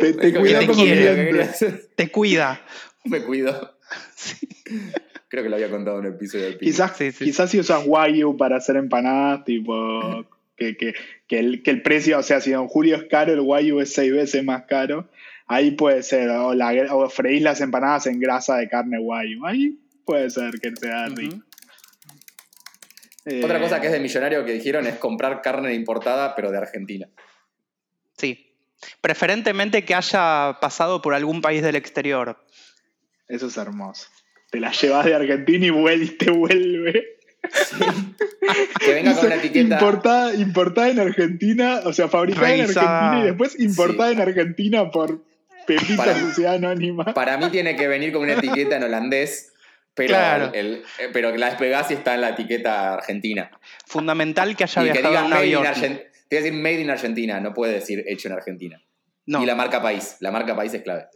[0.00, 1.48] Te, cuida te quiere.
[1.94, 2.60] Te cuida.
[3.04, 3.76] Me cuido.
[5.34, 6.58] Creo que lo había contado en un episodio del.
[6.60, 7.24] Quizás, Sí, sí.
[7.24, 10.24] quizás si usas Wagyu para hacer empanadas, tipo
[10.56, 10.94] que, que,
[11.26, 13.92] que, el, que el precio, o sea, si Don Julio es caro, el Wagyu es
[13.92, 15.10] seis veces más caro.
[15.48, 19.44] Ahí puede ser, o, la, o freís las empanadas en grasa de carne Wagyu.
[19.44, 21.34] Ahí puede ser que sea rico.
[21.34, 21.44] Ujú.
[23.26, 26.58] Eh, Otra cosa que es de millonario que dijeron es comprar carne importada, pero de
[26.58, 27.08] Argentina.
[28.16, 28.54] Sí.
[29.00, 32.36] Preferentemente que haya pasado por algún país del exterior.
[33.26, 34.06] Eso es hermoso.
[34.54, 37.16] Te la llevas de Argentina y vuel- te vuelve.
[38.80, 39.74] Que venga con una Dice, etiqueta.
[39.74, 42.60] Importada, importada en Argentina, o sea, fabricada en.
[42.60, 44.14] Argentina y después importada Sí.
[44.14, 45.24] en Argentina por
[45.66, 47.12] Pepita Para- Sociedad Anónima.
[47.14, 49.52] Para mí tiene que venir con una etiqueta en holandés,
[49.94, 50.50] pero, Claro.
[50.54, 53.50] el- eh, pero que la despegás y está en la etiqueta argentina.
[53.86, 55.56] Fundamental que haya y que viajado diga en made in.
[55.66, 56.00] Argentina.
[56.28, 58.80] Te voy a decir made in Argentina, no puede decir hecho en Argentina.
[59.26, 60.16] No, Y la marca país.
[60.20, 61.06] La marca país es clave.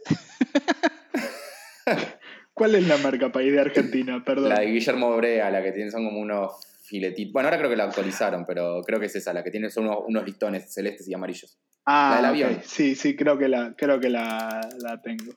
[2.59, 4.21] ¿Cuál es la marca país de Argentina?
[4.23, 4.49] Perdón.
[4.49, 6.51] La de Guillermo Brea, la que tiene, son como unos
[6.83, 7.31] filetitos.
[7.33, 9.85] Bueno, ahora creo que la actualizaron, pero creo que es esa, la que tiene son
[9.85, 11.57] unos, unos listones celestes y amarillos.
[11.85, 12.61] ah, la del avión.
[12.65, 15.33] Sí, sí, creo que la, creo que la, la tengo.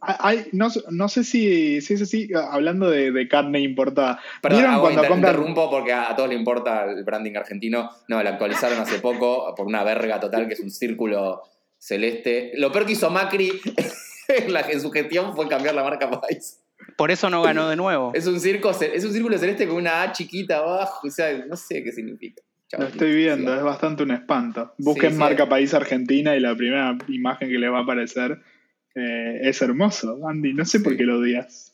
[0.00, 4.20] Hay- no, no sé si, si es así, hablando de, de carne importada.
[4.42, 7.34] Perdón, ¿Vieron hago- cuando inter- compran interrumpo porque a, a todos les importa el branding
[7.36, 7.90] argentino.
[8.08, 11.42] No, la actualizaron hace poco por una verga total que es un círculo
[11.78, 12.52] celeste.
[12.56, 13.50] Lo peor que hizo Macri
[14.48, 16.60] la- en su gestión fue cambiar la marca país.
[16.96, 18.12] por eso no ganó de nuevo.
[18.14, 21.06] Es un, circo, es un círculo celeste con una A chiquita abajo.
[21.06, 22.42] O sea, no sé qué significa.
[22.68, 23.58] Chau, Lo estoy viendo, sí.
[23.58, 24.74] es bastante un espanto.
[24.78, 25.18] Busquen sí.
[25.18, 28.40] marca país Argentina y la primera imagen que les va a aparecer
[28.94, 30.52] eh, es hermoso, Andy.
[30.52, 31.72] No sé por qué lo odias.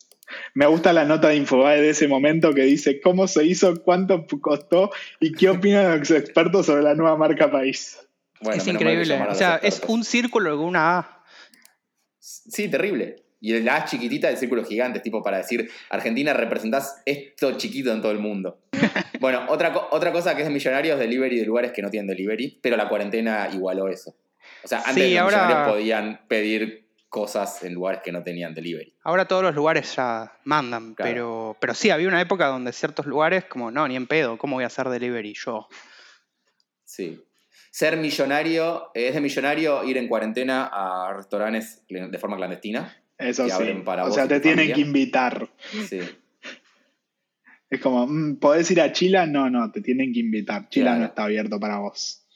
[0.54, 4.26] Me gusta la nota de Infobae de ese momento que dice cómo se hizo, cuánto
[4.40, 7.98] costó y qué opinan los expertos sobre la nueva marca país.
[8.40, 9.22] Bueno, es increíble.
[9.28, 11.21] O sea, es un círculo con una A.
[12.24, 13.16] Sí, terrible.
[13.40, 18.00] Y la A chiquitita del círculo gigante, tipo para decir, Argentina representás esto chiquito en
[18.00, 18.60] todo el mundo.
[19.20, 22.58] Bueno, otra, otra cosa que es de millonarios, delivery de lugares que no tienen delivery,
[22.60, 24.16] pero la cuarentena igualó eso.
[24.64, 28.52] O sea, antes Sí, los ahora- millonarios podían pedir cosas en lugares que no tenían
[28.52, 28.92] delivery.
[29.04, 31.08] Ahora todos los lugares ya mandan, Claro.
[31.12, 34.56] pero, pero sí, había una época donde ciertos lugares, como, no, ni en pedo, ¿cómo
[34.56, 35.68] voy a hacer delivery yo?
[36.84, 37.22] Sí.
[37.74, 42.94] Ser millonario, eh, es de millonario ir en cuarentena a restaurantes de forma clandestina.
[43.16, 43.64] Eso sí.
[43.84, 44.74] para o sea, te tienen familia.
[44.74, 45.48] que invitar.
[45.88, 46.00] Sí.
[47.70, 49.24] Es como, mm, ¿podés ir a Chila?
[49.26, 50.68] No, no, te tienen que invitar.
[50.68, 51.00] Chila Claro.
[51.00, 52.26] no está abierto para vos.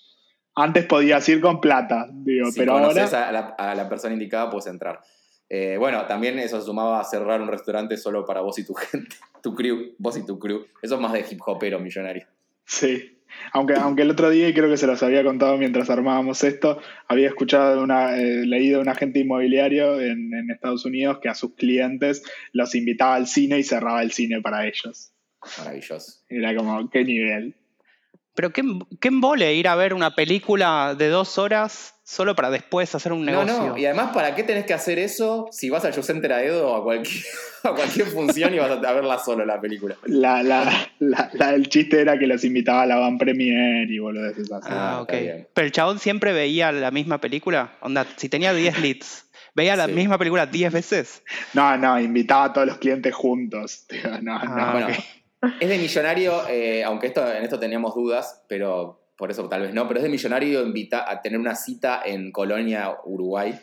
[0.54, 3.04] Antes podías ir con plata, digo, Si pero ahora.
[3.04, 5.02] a, la, a la persona indicada, puedes entrar.
[5.50, 9.16] Eh, bueno, también eso sumaba a cerrar un restaurante solo para vos y tu gente,
[9.42, 10.64] tu crew, vos y tu crew.
[10.80, 12.26] Eso es más de hip hopero millonario.
[12.64, 13.15] Sí.
[13.52, 16.80] Aunque, aunque el otro día, y creo que se los había contado mientras armábamos esto,
[17.08, 21.34] había escuchado una, eh, leído de un agente inmobiliario en, en Estados Unidos que a
[21.34, 25.12] sus clientes los invitaba al cine y cerraba el cine para ellos.
[25.58, 26.20] Maravilloso.
[26.28, 27.54] Era como, ¿qué nivel?
[28.36, 28.62] Pero qué,
[29.00, 33.24] qué embole ir a ver una película de dos horas solo para después hacer un
[33.24, 33.68] No, negocio.
[33.70, 36.44] no, y además, ¿para qué tenés que hacer eso si vas al Show Center a
[36.44, 37.24] Edo o a cualquier,
[37.64, 39.96] a cualquier función y vas a verla solo la película?
[40.04, 40.70] La, la,
[41.00, 44.68] la, la- el chiste era que los invitaba a la van premier y boludeces así.
[44.70, 45.12] Ah, Ah, ok.
[45.54, 47.72] Pero el chabón siempre veía la misma película.
[47.80, 49.92] Onda, si tenía 10 leads, ¿veía la Sí.
[49.92, 51.22] misma película 10 veces?
[51.54, 53.86] No, no, invitaba a todos los clientes juntos.
[53.88, 54.40] Tío, No, no.
[54.42, 54.94] Ah, Bueno, ok.
[55.60, 59.72] Es de millonario, eh, aunque esto, en esto teníamos dudas, pero por eso tal vez
[59.74, 63.58] no, pero es de millonario invita a tener una cita en Colonia, Uruguay.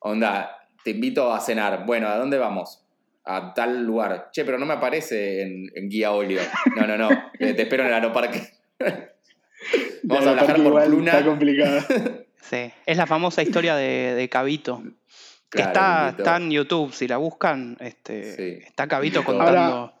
[0.00, 1.84] Onda, te invito a cenar.
[1.86, 2.84] Bueno, ¿a dónde vamos?
[3.24, 4.30] A tal lugar.
[4.32, 6.40] Che, pero no me aparece en, en Guía Olio.
[6.76, 7.10] No, no, no.
[7.38, 8.42] eh, te espero en el aeroparque.
[10.02, 11.12] Vamos a viajar por Pluna.
[11.12, 11.80] Está complicado.
[12.42, 12.72] Sí.
[12.86, 14.82] Es la famosa historia de, de Cabito.
[15.48, 18.64] Claro, está, está en YouTube, si la buscan, este, Sí.
[18.66, 19.94] está Cabito contando.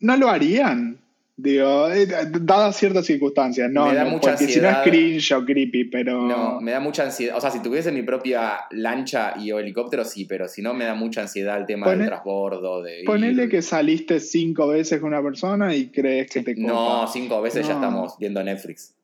[0.00, 0.98] ¿No lo harían?
[1.40, 2.06] Digo, eh,
[2.40, 4.82] dadas ciertas circunstancias, no, Me da no, mucha porque si no es ansiedad.
[4.82, 7.36] cringe o creepy, pero No, me da mucha ansiedad.
[7.36, 10.84] O sea, si tuviese mi propia lancha y o helicóptero, sí, pero si no, me
[10.84, 12.82] da mucha ansiedad el tema del transbordo.
[12.82, 16.66] De ir- ponele que saliste cinco veces con una persona y crees que te copa.
[16.72, 18.94] No, cinco veces ya estamos viendo Netflix.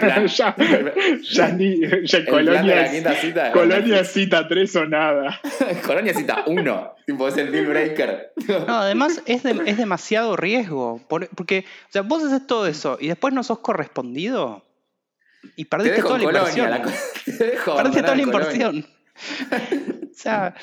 [0.00, 0.54] Plan- ya,
[1.30, 3.46] ya ni- ya Colonia, cita.
[3.48, 5.40] es Colonia cita 3 o nada.
[5.86, 6.94] Colonia cita uno.
[7.06, 8.32] Tipo, es el deal breaker.
[8.66, 11.00] No, además es, de- es demasiado riesgo.
[11.08, 14.64] por- porque, o sea, vos haces todo eso y después no sos correspondido
[15.56, 16.70] y Te perdiste toda la inversión.
[16.70, 16.90] la co-
[17.26, 18.86] te dejo Perdiste toda la inversión.
[20.10, 20.54] o sea,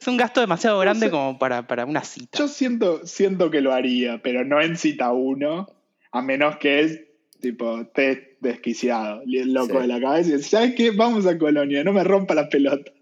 [0.00, 2.38] es un gasto demasiado grande como para, para una cita.
[2.38, 5.68] Yo siento, siento que lo haría, pero no en cita 1,
[6.12, 7.00] a menos que es
[7.42, 9.78] tipo, estés desquiciado, loco Sí.
[9.82, 10.90] de la cabeza y dices, ¿sabes qué?
[10.92, 12.94] Vamos a Colonia, no me rompa las pelotas.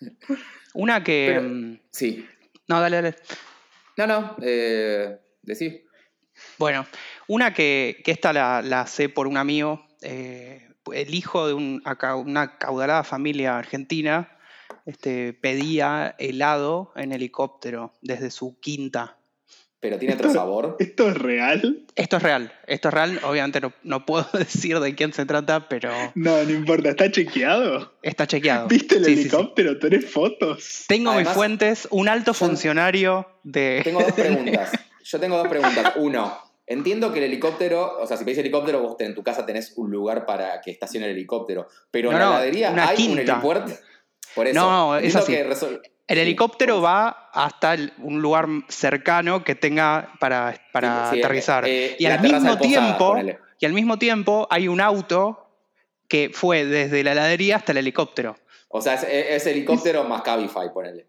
[0.74, 1.26] Una que.
[1.36, 2.26] Pero- mm, Sí.
[2.66, 3.14] No, dale, dale.
[3.96, 4.36] No, no.
[4.42, 5.82] Eh, decí.
[6.58, 6.84] Bueno,
[7.28, 11.82] una que, que esta la, la sé por un amigo, eh, el hijo de un-
[12.26, 14.36] una caudalada familia argentina,
[14.86, 19.16] este, pedía helado en helicóptero desde su quinta.
[19.84, 20.76] Pero tiene otro sabor.
[20.78, 21.84] ¿Esto es real?
[21.94, 25.68] Esto es real, esto es real, obviamente no, no puedo decir de quién se trata,
[25.68, 27.92] pero No, no importa, ¿está chequeado?
[28.00, 28.66] está chequeado.
[28.66, 29.28] ¿Viste el Sí, sí, sí.
[29.28, 29.78] helicóptero?
[29.78, 30.84] ¿Tenés fotos?
[30.88, 33.82] Tengo Además, mis fuentes, un alto funcionario de...
[33.84, 34.72] Tengo dos preguntas.
[35.04, 35.92] Yo tengo dos preguntas.
[35.96, 36.34] Uno,
[36.66, 39.90] entiendo que el helicóptero, o sea, si pedís helicóptero, vos en tu casa tenés un
[39.90, 41.68] lugar para que estacione el helicóptero.
[41.90, 43.32] Pero en No, la no, heladería una hay un quinta.
[43.34, 43.72] helipuerto.
[44.34, 44.58] Por eso.
[44.58, 45.30] No, es así.
[45.30, 46.22] que resol- El Sí.
[46.22, 51.64] helicóptero va hasta el- un lugar cercano que tenga para, para Sí, aterrizar.
[51.66, 53.38] eh, y, la al mismo tiempo, ponele.
[53.58, 55.40] y al mismo tiempo hay un auto
[56.08, 58.36] que fue desde la heladería hasta el helicóptero.
[58.68, 61.06] O sea, es, es helicóptero más Cabify, ponele.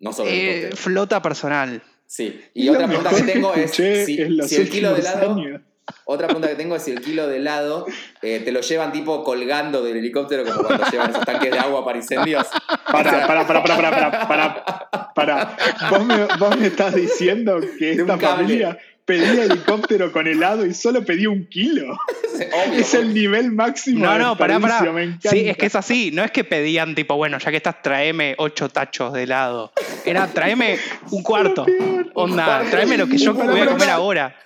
[0.00, 0.76] No solo Eh, helicóptero.
[0.76, 1.82] flota personal.
[2.06, 2.40] Sí.
[2.54, 4.20] Y otra pregunta que tengo es si,
[4.56, 5.32] el kilo de helado.
[5.34, 5.60] años.
[6.04, 7.86] Otra pregunta que tengo es si el kilo de helado
[8.22, 11.84] eh, te lo llevan tipo colgando del helicóptero como cuando llevan esos tanques de agua
[11.84, 12.46] para incendios.
[12.90, 15.56] Para, para, para, para, para, para, para, para.
[15.90, 18.78] ¿Vos me, vos me estás diciendo que esta cable.
[19.12, 21.98] Pedía helicóptero con helado y solo pedía un kilo?
[22.34, 24.80] Obvio, Es el nivel máximo No, de no, pará, pará.
[25.22, 26.10] Sí, es que es así.
[26.12, 29.72] No es que pedían tipo, bueno, ya que estás, tráeme ocho tachos de helado.
[30.04, 30.78] Era, tráeme
[31.10, 31.66] un cuarto.
[32.14, 34.36] Onda, tráeme lo que yo voy a comer ahora.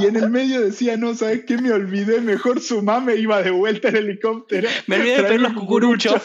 [0.00, 1.58] Y en el medio decía, no, ¿sabes qué?
[1.58, 4.68] Me olvidé, mejor sumame, iba de vuelta en helicóptero.
[4.86, 6.22] Me olvidé de pedir los cucuruchos.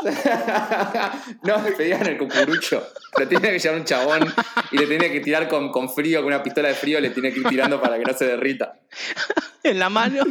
[1.42, 2.86] no, pedían el cucurucho.
[3.18, 4.34] Lo tenía que llevar un chabón
[4.70, 7.32] y le tenía que tirar con, con frío, con una pistola de frío, le tiene
[7.32, 8.78] que ir tirando para que no se derrita.
[9.62, 10.24] en la mano.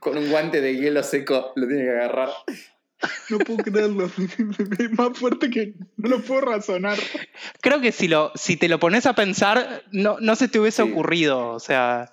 [0.00, 2.30] Con un guante de hielo seco lo tiene que agarrar.
[3.28, 4.10] No puedo creerlo.
[4.78, 6.98] Es más fuerte que no lo puedo razonar.
[7.60, 10.82] Creo que si, lo, si te lo pones a pensar, no, no se te hubiese
[10.82, 10.90] Sí.
[10.90, 11.50] ocurrido.
[11.50, 12.12] O sea,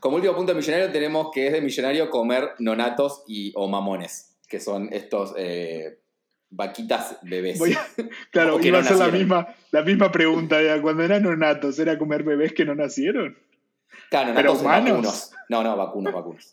[0.00, 4.36] Como último punto de millonario tenemos que es de millonario comer nonatos y, o mamones,
[4.48, 5.98] que son estos eh,
[6.50, 7.58] vaquitas bebés.
[7.58, 7.86] Voy a-
[8.30, 10.62] claro, que iba no a ser la misma, la misma pregunta.
[10.62, 13.36] ya, Cuando eran nonatos, ¿era comer bebés que no nacieron?
[14.10, 14.90] Claro, ¿Pero nonatos humanos?
[14.90, 15.32] vacunos.
[15.48, 16.52] No, no, vacunos, vacunos.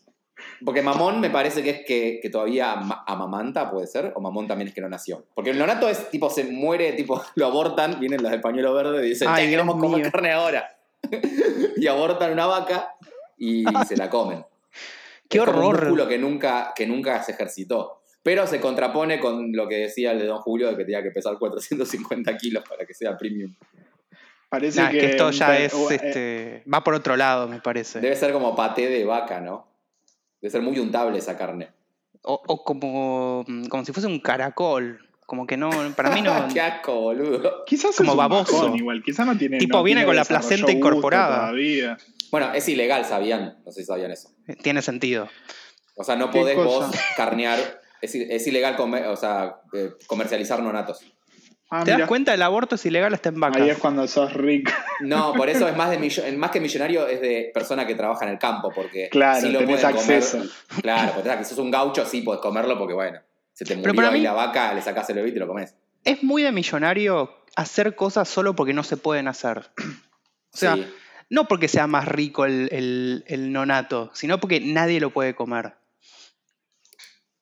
[0.66, 4.48] Porque mamón me parece que es que, que todavía ama- amamanta, puede ser, o mamón
[4.48, 5.26] también es que no nació.
[5.34, 9.06] Porque el nonato es tipo, se muere, tipo, lo abortan, vienen los de pañuelo verde
[9.06, 10.76] y dicen, Ay, "Che, queremos comer carne ahora.
[11.78, 12.90] y abortan una vaca
[13.38, 14.46] y se la comen.
[15.30, 15.84] qué Es como un horror.
[15.86, 18.02] músculo que nunca, que nunca se ejercitó.
[18.22, 21.12] Pero se contrapone con lo que decía el de Don Julio de que tenía que
[21.12, 23.54] pesar 450 kilos para que sea premium.
[24.50, 28.00] Parece Nah, que, que esto ya es, eh, este, va por otro lado, me parece.
[28.00, 29.68] Debe ser como paté de vaca, ¿no?
[30.42, 31.70] Debe ser muy untable esa carne.
[32.22, 35.00] O, o como, como si fuese un caracol.
[35.34, 36.48] Como que no, para mí no.
[36.54, 37.64] Qué asco, boludo.
[37.66, 38.54] Quizás como es un baboso.
[38.54, 39.58] bajón igual, quizás no tiene.
[39.58, 41.38] Tipo, no viene tiene con la placenta incorporada.
[41.48, 41.98] Todavía.
[42.30, 43.58] Bueno, es ilegal, sabían.
[43.66, 44.30] No sé si sabían eso.
[44.62, 45.28] Tiene sentido.
[45.96, 46.86] O sea, no ¿Qué podés cosa?
[46.88, 47.58] vos carnear.
[48.00, 48.14] Es,
[48.46, 51.00] ilegal comer- o sea, eh, comercializar nonatos.
[51.72, 52.32] Ah, ¿Te das cuenta?
[52.36, 53.60] El aborto es ilegal hasta en vacas.
[53.64, 54.72] Ahí es cuando sos rico.
[55.02, 58.26] No, por eso es más de millo- más que millonario, es de persona que trabaja
[58.26, 60.18] en el campo, porque Claro, sí lo tenés pueden comer.
[60.18, 60.44] acceso.
[60.84, 63.20] Claro, porque si sos un gaucho, sí podés comerlo porque, bueno,
[63.54, 65.76] se te murió ahí mí- la vaca, le sacás el bebé y te lo comes.
[66.04, 69.72] Es muy de millonario hacer cosas solo porque no se pueden hacer.
[70.54, 70.86] O sea, Sí.
[71.32, 75.74] no porque sea más rico el, el- el nonato, sino porque nadie lo puede comer.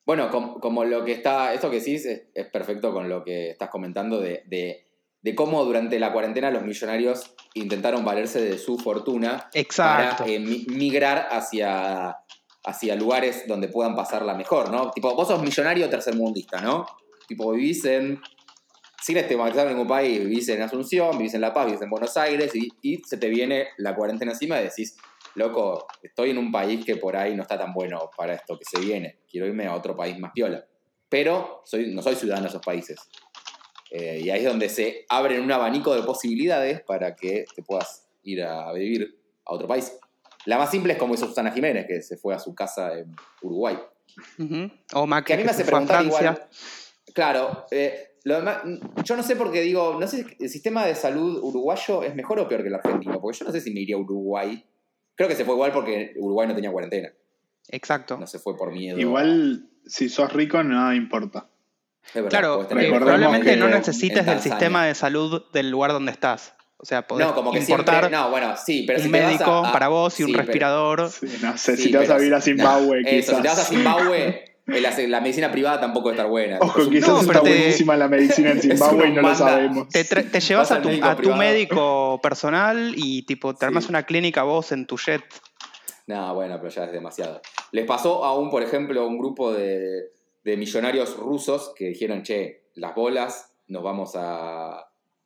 [0.06, 3.50] Bueno, com- como, lo que está, esto que decís es, es perfecto con lo que
[3.52, 4.88] estás comentando de, de-
[5.22, 10.24] de cómo durante la cuarentena los millonarios intentaron valerse de su fortuna Exacto.
[10.24, 12.18] para eh, mi- migrar hacia,
[12.64, 14.92] hacia lugares donde puedan pasarla mejor, ¿no?
[14.92, 16.86] Tipo, vos sos millonario tercermundista, ¿no?
[17.28, 18.22] Tipo, vivís en,
[19.02, 22.56] sin estigmatizar ningún país, vivís en Asunción, vivís en La Paz, vivís en Buenos Aires
[22.56, 24.98] y, y se te viene la cuarentena encima y decís,
[25.36, 28.66] loco, estoy en un país que por ahí no está tan bueno para esto que
[28.66, 30.66] se viene, quiero irme a otro país más piola.
[31.10, 33.00] Pero soy, no soy ciudadano de esos países.
[33.92, 38.08] Eh, y ahí es donde se abren un abanico de posibilidades para que te puedas
[38.24, 39.92] ir a vivir a otro país.
[40.46, 43.16] La más simple es como hizo Susana Jiménez, que se fue a su casa en
[43.42, 43.78] Uruguay.
[44.94, 46.48] O Macri, Que a mí me hace preguntar igual.
[47.14, 48.62] Claro, eh, lo demás-
[49.04, 52.40] yo no sé por qué digo, no sé, ¿el sistema de salud uruguayo es mejor
[52.40, 53.20] o peor que el argentino?
[53.22, 54.64] Porque yo no sé si me iría a Uruguay.
[55.16, 57.12] Creo que se fue igual porque Uruguay no tenía cuarentena.
[57.70, 58.18] Exacto.
[58.18, 59.00] No se fue por miedo.
[59.00, 61.48] Igual, si sos rico, nada importa.
[62.08, 66.56] Es verdad, Claro, eh, probablemente no necesites del sistema de salud del lugar donde estás.
[66.82, 68.18] O sea, podés No, como que importar siempre.
[68.18, 70.32] No, bueno, sí, pero un si te vas a- médico a- para vos y un
[70.32, 71.10] pero- respirador.
[71.12, 73.14] Sí, no sé, sí, si te vas a vivir a Zimbabue, no, quizás.
[73.30, 76.28] Eso, si te vas a Zimbabue, eh, la, la medicina privada tampoco va a estar
[76.28, 76.58] buena.
[76.60, 79.90] Ojo, quizás No, está te- buenísima la medicina en Zimbabue y no lo sabemos.
[79.90, 80.04] Te,
[80.40, 81.38] llevas Vas a tu, médico a tu privado.
[81.40, 83.90] médico personal y tipo te armas Sí.
[83.92, 85.24] una clínica vos en tu jet.
[86.08, 87.42] No, bueno, pero ya es demasiado.
[87.72, 90.10] Les pasó a un, por ejemplo, un grupo de,
[90.44, 94.80] de millonarios rusos que dijeron, che, las bolas, nos vamos a,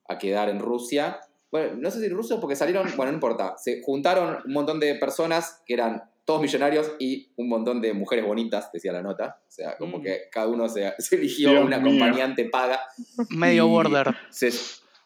[0.07, 1.19] a quedar en Rusia.
[1.51, 3.55] Bueno, no sé si rusos porque salieron, bueno, no importa.
[3.57, 8.25] Se juntaron un montón de personas que eran todos millonarios y un montón de mujeres
[8.25, 9.39] bonitas, decía la nota.
[9.47, 10.01] O sea, como Mm.
[10.01, 11.87] que cada uno se, se eligió Dios una mío.
[12.03, 12.81] acompañante paga.
[13.29, 14.15] Medio border.
[14.31, 14.49] Se,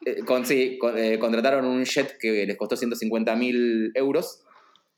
[0.05, 4.43] eh, con- sí, con- eh, contrataron un jet que les costó 150 mil euros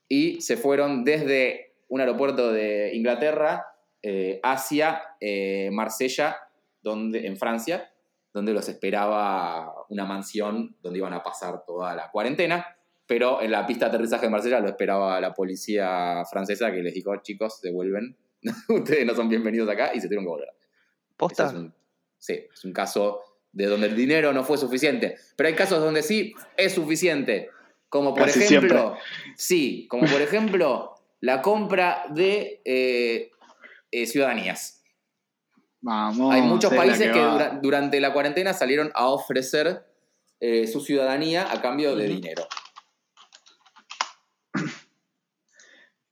[0.08, 3.66] y se fueron desde un aeropuerto de Inglaterra
[4.04, 6.38] eh, hacia eh, Marsella,
[6.82, 7.91] donde, en Francia,
[8.34, 12.78] donde los esperaba una mansión donde iban a pasar toda la cuarentena.
[13.06, 16.94] Pero en la pista de aterrizaje de Marsella lo esperaba la policía francesa que les
[16.94, 18.16] dijo, chicos, devuelven,
[18.70, 20.50] ustedes no son bienvenidos acá y se tuvieron que volver.
[21.18, 21.48] ¿Posta?
[21.48, 21.74] es un,
[22.18, 23.22] sí, es un caso
[23.52, 25.18] de donde el dinero no fue suficiente.
[25.36, 27.50] Pero hay casos donde sí es suficiente.
[27.90, 28.96] Como por Casi ejemplo,
[29.36, 33.32] sí, como por ejemplo la compra de eh,
[33.92, 34.81] eh, ciudadanías.
[35.82, 36.34] Vamos.
[36.34, 39.84] hay muchos países que, dura- durante la cuarentena salieron a ofrecer
[40.40, 42.44] eh, su ciudadanía a cambio de dinero.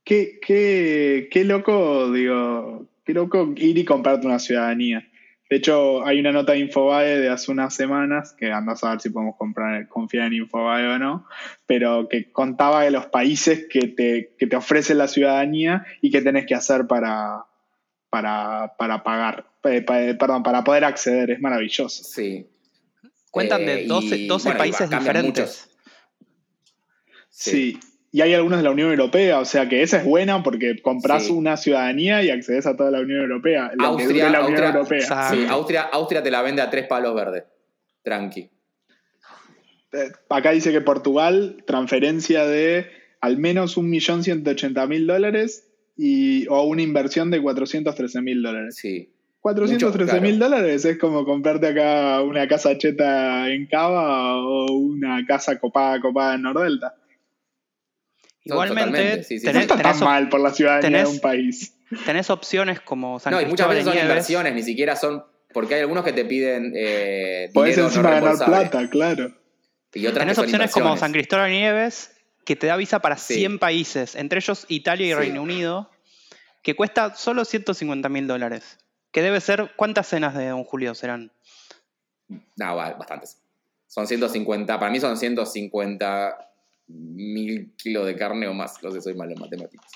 [0.03, 5.07] Qué, qué, qué loco, digo, qué loco ir y comprarte una ciudadanía.
[5.49, 9.01] De hecho, hay una nota de Infobae de hace unas semanas, que andas a ver
[9.01, 11.27] si podemos comprar, confiar en Infobae o no,
[11.67, 16.21] pero que contaba de los países que te, que te ofrecen la ciudadanía y qué
[16.21, 17.45] tenés que hacer para,
[18.09, 21.31] para, para pagar, eh, pa- perdón, para poder acceder.
[21.31, 22.03] Es maravilloso.
[22.03, 22.47] Sí.
[23.31, 25.69] Cuentan Eh, de 12, y, 12 bueno, y países diferentes.
[27.29, 27.79] Sí.
[28.11, 31.25] Y hay algunos de la Unión Europea, o sea que esa es buena porque compras
[31.27, 31.31] Sí.
[31.31, 33.71] una ciudadanía y accedes a toda la Unión Europea.
[33.77, 35.29] Que Austria, dure la Unión Austria, Europea.
[35.29, 37.43] Sí, Austria, Austria te la vende a tres palos verdes.
[38.01, 38.49] Tranqui.
[39.91, 42.87] Eh, Acá dice que Portugal, transferencia de
[43.21, 45.68] al menos 1.180.000 dólares
[46.01, 48.75] y, o una inversión de 413.000 dólares.
[48.77, 49.11] Sí.
[49.41, 55.59] 413.000 Mucho, dólares es como comprarte acá una casa cheta en Cava o una casa
[55.59, 56.95] copada, copada en Nordelta.
[58.45, 61.19] No, Igualmente, totalmente, sí, No está tenés tan mal por la ciudadanía tenés- de un
[61.19, 61.75] país.
[62.05, 64.09] tenés opciones como San No, y muchas veces son Nieves.
[64.09, 65.23] inversiones, ni siquiera son.
[65.53, 69.33] Porque hay algunos que te piden eh, Podés dinero encima no ganar plata, claro.
[69.93, 70.95] Y otras Tenés opciones como.
[70.97, 72.11] San Cristóbal de Nieves,
[72.49, 73.35] que te da visa para Sí.
[73.35, 75.13] 100 países, entre ellos Italia y Sí.
[75.13, 75.91] Reino Unido,
[76.63, 78.79] que cuesta solo 150 mil dólares.
[79.11, 81.31] Que debe ser, ¿cuántas cenas de Don Julio serán?
[82.27, 83.37] No, bastantes.
[83.85, 86.39] Son 150, para mí son 150
[86.87, 88.81] mil kilos de carne o más.
[88.81, 89.91] No sé, soy malo en matemáticas.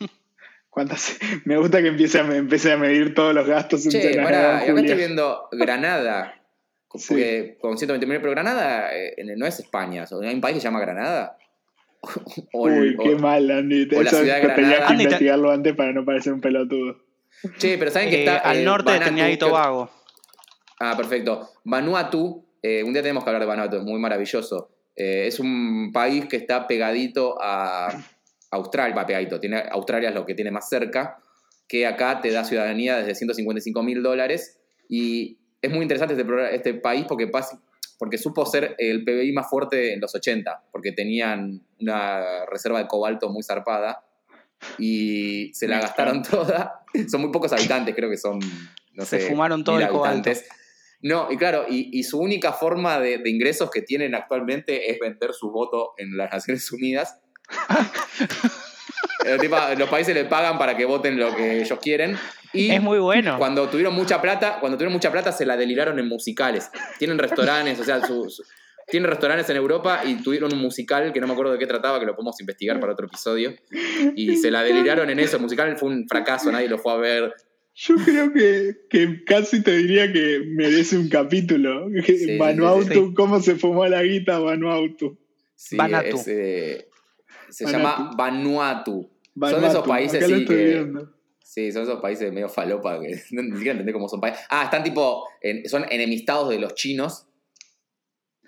[0.68, 1.18] ¿Cuántas?
[1.46, 4.42] Me gusta que empiece a, empiece a medir todos los gastos Che, cenas de pará,
[4.42, 6.34] Don y acá estoy viendo Granada.
[6.92, 7.54] Sí.
[7.60, 10.04] Con 120 mil, pero Granada eh, no es España.
[10.10, 11.38] ¿o ¿Hay un país que se llama Granada?
[12.52, 13.88] O- Uy, o- qué mal, Andy.
[13.94, 16.96] o la Eso de te que Andy, te- investigarlo antes para no parecer un pelotudo.
[17.58, 19.90] Che, pero ¿saben que Eh, está al eh, norte de Vanuatu, Trinidad y que- Tobago.
[20.80, 21.50] Ah, perfecto.
[21.64, 24.70] Vanuatu, eh, un día tenemos que hablar de Vanuatu, es muy maravilloso.
[24.96, 27.88] Eh, es un país que está pegadito a
[28.50, 31.18] Australia, va pegadito, tiene, Australia es lo que tiene más cerca,
[31.68, 36.50] que acá te da ciudadanía desde 155 mil dólares y es muy interesante este, programa-
[36.50, 37.60] este país porque, pas-
[37.98, 42.86] porque supo ser el PBI más fuerte en los 80, porque tenían una reserva de
[42.88, 44.04] cobalto muy zarpada
[44.78, 46.84] y se la gastaron toda.
[47.10, 48.38] Son muy pocos habitantes, creo que son,
[48.94, 50.06] no Se sé, fumaron todo el cobalto.
[50.30, 50.48] habitantes.
[51.02, 54.98] No, y claro, y, y su única forma de, de ingresos que tienen actualmente es
[54.98, 57.18] vender su voto en las Naciones Unidas.
[59.26, 62.16] Eh, tipo, los países le pagan para que voten lo que ellos quieren.
[62.54, 63.36] Y Es muy bueno.
[63.38, 66.70] cuando tuvieron mucha plata, cuando tuvieron mucha plata se la deliraron en musicales.
[66.98, 68.42] Tienen restaurantes, o sea, su- su-
[68.90, 71.98] tienen restaurantes en Europa y tuvieron un musical que no me acuerdo de qué trataba,
[72.00, 73.54] que lo podemos investigar para otro episodio.
[74.16, 75.36] Y se la deliraron en eso.
[75.36, 77.32] El musical fue un fracaso, nadie lo fue a ver.
[77.74, 81.88] Yo creo que, que casi te diría que merece un capítulo.
[82.04, 83.14] sí, Vanuatu, sí.
[83.14, 85.16] ¿cómo se fumó la guita Vanuatu?
[85.54, 85.76] Sí,
[87.50, 89.02] se llama Vanuatu.
[89.02, 90.86] Son Vanuatu, esos países sí que.
[91.42, 94.44] Sí, son esos países medio falopa que no, ni siquiera entendés cómo son países.
[94.50, 95.24] Ah, están tipo.
[95.40, 97.26] en- son enemistados de los chinos.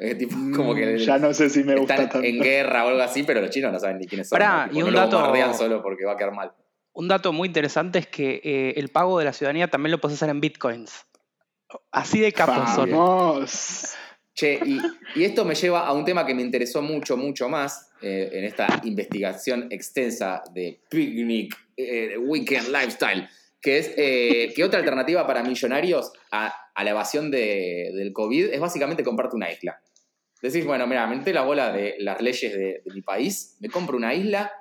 [0.03, 0.87] Es tipo, como que.
[0.95, 2.27] Mm, ya no sé si me gusta están tanto.
[2.27, 4.37] en guerra o algo así, pero los chinos no saben ni quiénes son.
[4.39, 4.73] Pará, ¿no?
[4.73, 6.53] Tipo, y no un lo dato- bombardean solo porque va a quedar mal.
[6.95, 10.17] Un dato muy interesante es que eh, el pago de la ciudadanía también lo puedes
[10.17, 11.07] hacer en bitcoins.
[11.91, 12.91] Así de capos son.
[14.35, 14.81] Che, y,
[15.15, 18.45] y esto me lleva a un tema que me interesó mucho, mucho más eh, en
[18.45, 23.29] esta investigación extensa de Picnic eh, Weekend Lifestyle,
[23.61, 28.47] que es eh, que otra alternativa para millonarios a, a la evasión de- del COVID
[28.53, 29.79] es básicamente comprarte una isla.
[30.43, 33.69] Decís, bueno, mira, me metí la bola de las leyes de, de mi país, me
[33.71, 34.53] compro una isla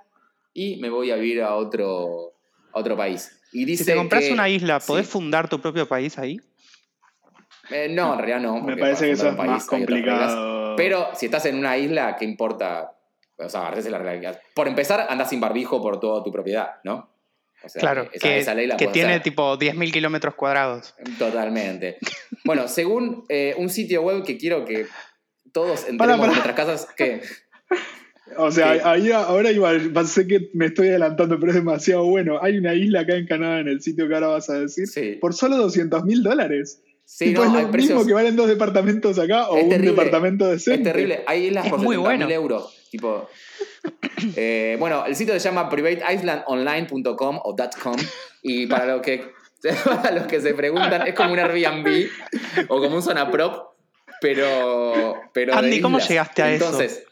[0.53, 2.34] y me voy a vivir a otro,
[2.71, 3.41] a otro país.
[3.51, 5.11] Y dice Si te compras que- una isla, ¿podés sí.
[5.13, 6.39] fundar tu propio país ahí?
[7.69, 8.61] Eh, no, en realidad no.
[8.61, 10.75] Me parece que eso es más complicado.
[10.75, 12.91] Pero si estás en una isla, ¿qué importa?
[13.38, 14.39] O sea, esa es la realidad.
[14.53, 17.09] Por empezar, andas sin barbijo por toda tu propiedad, ¿no?
[17.63, 19.23] O sea, Claro, esa, que, esa ley la que tiene hacer.
[19.23, 20.93] tipo 10.000 kilómetros cuadrados.
[21.17, 21.97] Totalmente.
[22.43, 24.88] Bueno, según eh, un sitio web que quiero que
[25.52, 26.24] todos entremos pará.
[26.26, 27.22] en nuestras casas, ¿qué?
[28.38, 28.80] O sea, Sí.
[28.86, 32.39] ahí, ahora igual, sé que me estoy adelantando, pero es demasiado bueno.
[32.41, 35.18] Hay una isla acá en Canadá, en el sitio que ahora vas a decir, Sí,
[35.20, 36.82] por solo 200 mil dólares.
[37.04, 37.95] sí no, es hay lo precios.
[37.97, 39.91] mismo que valen dos departamentos acá o Es un terrible.
[39.91, 40.88] departamento decente.
[40.89, 41.24] Es terrible.
[41.28, 42.26] Hay islas Es por muy 70 bueno.
[42.28, 42.78] mil euros.
[42.89, 43.30] Tipo.
[44.36, 47.95] Eh, bueno, el sitio se llama privateislandonline.com o .com.
[48.43, 49.34] Y para los que.
[49.86, 52.08] Para los que se preguntan, es como un Airbnb
[52.68, 53.70] o como un zona prop,
[54.22, 55.15] pero.
[55.34, 56.65] pero de Andy, ¿cómo llegaste a eso?
[56.65, 57.03] Entonces,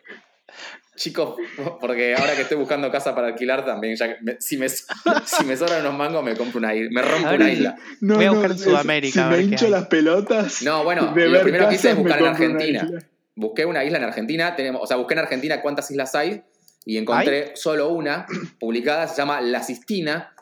[0.95, 1.35] chicos,
[1.79, 4.67] porque ahora que estoy buscando casa para alquilar también, ya que me- si, me,
[5.25, 6.89] si me sobran unos mangos, me compro una isla.
[6.91, 7.75] Me rompo una isla.
[8.01, 10.61] No, Voy a no, buscar en Sudamérica, Si me hincho las pelotas.
[10.61, 12.89] No, bueno, de lo primero que hice es buscar en una Argentina.
[13.35, 16.43] Busqué una isla en Argentina, tenemos, o sea, busqué en Argentina cuántas islas hay
[16.85, 18.25] y encontré solo una
[18.59, 20.33] publicada, se llama La Sistina.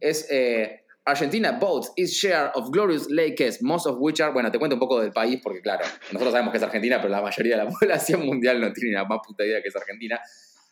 [0.00, 4.32] Es eh, Argentina boats its share of glorious lakes, most of which are.
[4.32, 7.10] Bueno, te cuento un poco del país porque, claro, nosotros sabemos que es Argentina, pero
[7.10, 10.20] la mayoría de la población mundial no tiene la más puta idea que es Argentina.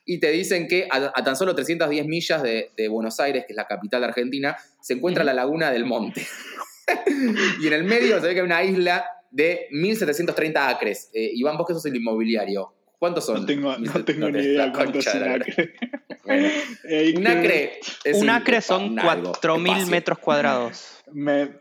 [0.05, 3.53] Y te dicen que a, a tan solo 310 millas de, de Buenos Aires, que
[3.53, 6.27] es la capital de Argentina, se encuentra la Laguna del Monte.
[7.61, 11.11] y en el medio se ve que hay una isla de 1730 acres.
[11.13, 12.73] Eh, Iván, vos que sos el inmobiliario.
[12.99, 13.41] ¿Cuántos son?
[13.41, 14.05] No tengo, no 1700?
[14.05, 15.09] tengo ni idea la cuánto es
[16.25, 16.51] de un acre.
[16.85, 19.87] Bueno, un acre es un acre son un algo, 4.000 espacio.
[19.91, 20.99] metros cuadrados.
[21.13, 21.61] me-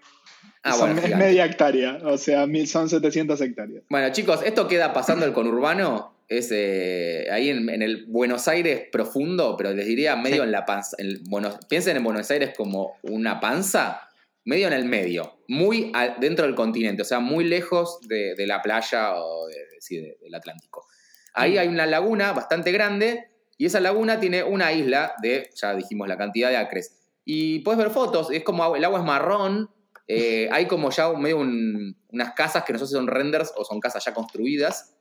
[0.64, 3.84] Ah, son- bueno, media hectárea, o sea, mil- son 700 hectáreas.
[3.89, 6.16] Bueno, chicos, esto queda pasando el conurbano.
[6.28, 10.41] Es eh, ahí en, en el Buenos Aires profundo, pero les diría medio Sí.
[10.43, 10.95] en la panza.
[10.99, 14.07] en Buenos- piensen en Buenos Aires como una panza,
[14.45, 18.45] medio en el medio, muy al- dentro del continente, o sea, muy lejos de, de
[18.47, 20.86] la playa o de- sí, de- del Atlántico.
[21.34, 23.30] Ahí hay una laguna bastante grande
[23.62, 26.97] y esa laguna tiene una isla de, ya dijimos, la cantidad de acres.
[27.26, 29.70] Y puedes ver fotos, es como el agua es marrón,
[30.07, 33.53] eh, hay como ya un- medio un- unas casas que no sé si son renders
[33.55, 34.95] o son casas ya construidas.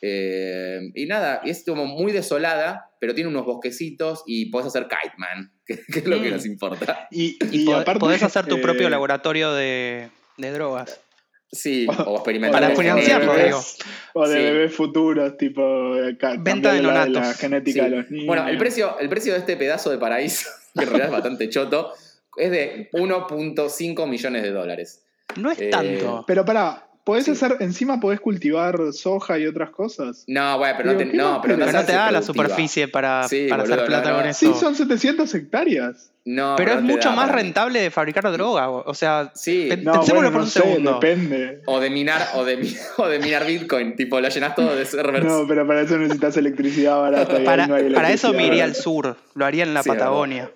[0.00, 4.84] Eh, y nada, y es como muy desolada, pero tiene unos bosquecitos y podés hacer
[4.88, 6.32] kite man, que, que es lo que Mm.
[6.34, 7.08] nos importa.
[7.10, 10.08] Y, Y, y pod- aparte, podés hacer tu eh, propio laboratorio de,
[10.38, 11.00] de drogas.
[11.52, 12.60] Sí, o experimentar.
[12.60, 13.60] Para financiarlo, digo.
[14.14, 14.42] O de Sí.
[14.42, 17.86] bebés futuros, tipo eh, Venta de la, genética Sí.
[17.86, 18.26] a los niños.
[18.26, 21.48] Bueno, el precio, el precio de este pedazo de paraíso, que en realidad es bastante
[21.48, 21.92] choto,
[22.36, 25.02] es de 1.5 millones de dólares.
[25.36, 26.24] No es Eh, tanto.
[26.26, 27.30] Pero pará, ¿podés Sí.
[27.30, 30.24] hacer, encima podés cultivar soja y otras cosas?
[30.26, 31.56] No, bueno, pero no Digo, te, ¿qué no, más pero?
[31.58, 34.52] Pero no te da la superficie para, Sí, para boludo, hacer plata no, con eso.
[34.52, 36.10] Sí, son 700 hectáreas.
[36.24, 38.68] No, pero es mucho da más rentable de fabricar droga.
[38.68, 40.94] O sea, Sí, Pensémoslo bueno, por no un sé, segundo.
[40.94, 41.62] depende.
[41.66, 44.84] o de minar, o de, mi- o de minar Bitcoin, tipo, lo llenas todo de
[44.84, 45.24] servers.
[45.24, 47.38] No, pero para eso necesitas electricidad barata.
[47.44, 49.16] para, no hay para eso me iría al sur.
[49.34, 49.84] Lo haría en la.
[49.84, 50.50] Patagonia.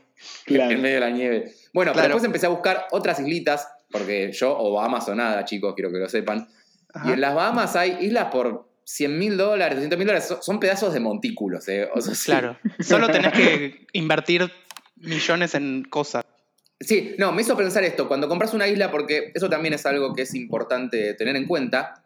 [0.44, 0.72] Claro.
[0.72, 1.52] en medio de la nieve.
[1.72, 5.74] Bueno, pero después empecé a buscar otras islitas, porque yo, o Bahamas o nada, chicos,
[5.74, 6.48] quiero que lo sepan.
[6.92, 7.08] Ajá.
[7.08, 10.92] Y en las Bahamas hay islas por 100 mil dólares, 200 mil dólares, son, pedazos
[10.92, 11.88] de montículos, ¿eh?
[11.94, 12.24] O sea, sí.
[12.26, 12.58] Claro.
[12.80, 14.50] Solo tenés que invertir
[14.96, 16.24] millones en cosas.
[16.80, 20.14] Sí, no, me hizo pensar esto, cuando compras una isla, porque eso también es algo
[20.14, 22.04] que es importante tener en cuenta.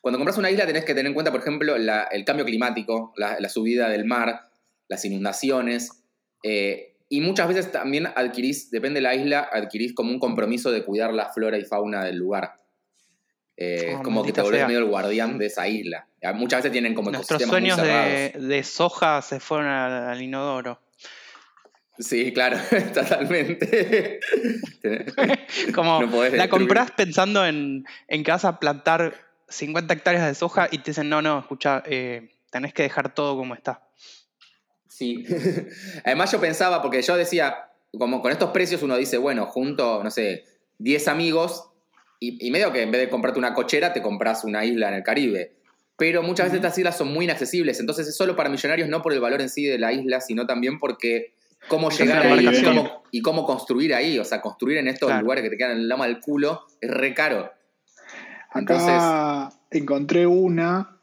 [0.00, 3.12] Cuando compras una isla tenés que tener en cuenta, por ejemplo, la- el cambio climático,
[3.16, 4.50] la, la subida del mar,
[4.88, 6.02] las inundaciones,
[6.42, 10.84] eh, y muchas veces también adquirís, depende de la isla, adquirís como un compromiso de
[10.84, 12.54] cuidar la flora y fauna del lugar.
[13.56, 14.68] Eh, Oh, es como que te volvés sea.
[14.68, 16.06] medio el guardián de esa isla.
[16.22, 20.80] Ya, Muchas veces tienen como Nuestros muy sueños de, soja se fueron al, al inodoro.
[21.98, 22.56] Sí, claro,
[22.94, 24.20] totalmente.
[25.74, 29.14] Como No la compras pensando en, en que vas a plantar
[29.48, 33.36] 50 hectáreas de soja y te dicen, no, no, escucha, eh, tenés que dejar todo
[33.36, 33.82] como está.
[35.00, 35.24] Sí.
[36.04, 40.10] Además yo pensaba, porque yo decía, como con estos precios uno dice, bueno, junto, no
[40.10, 40.44] sé,
[40.76, 41.70] 10 amigos
[42.20, 44.94] y, y medio que en vez de comprarte una cochera te compras una isla en
[44.96, 45.54] el Caribe.
[45.96, 49.14] Pero muchas veces estas islas son muy inaccesibles, entonces es solo para millonarios, no por
[49.14, 51.32] el valor en sí de la isla, sino también porque
[51.68, 54.18] cómo llegar ahí y cómo, y cómo construir ahí.
[54.18, 55.22] O sea, construir en estos Claro.
[55.22, 57.50] lugares que te quedan en el lama del culo es re caro.
[58.50, 61.00] Acá encontré una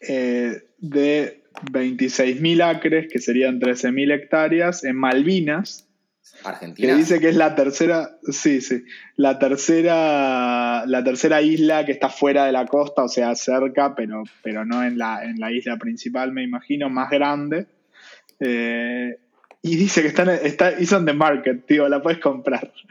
[0.00, 5.86] eh, de 26.000 acres, que serían 13.000 hectáreas, en Malvinas,
[6.42, 6.94] que Argentina.
[6.96, 8.84] dice que es la tercera, sí, sí,
[9.16, 14.22] la tercera, la tercera isla que está fuera de la costa, o sea, cerca, pero,
[14.42, 17.66] pero no en la, en la isla principal, me imagino, más grande.
[18.40, 19.18] Eh,
[19.64, 22.72] y dice que está, en- está is on the market, tío, la puedes comprar.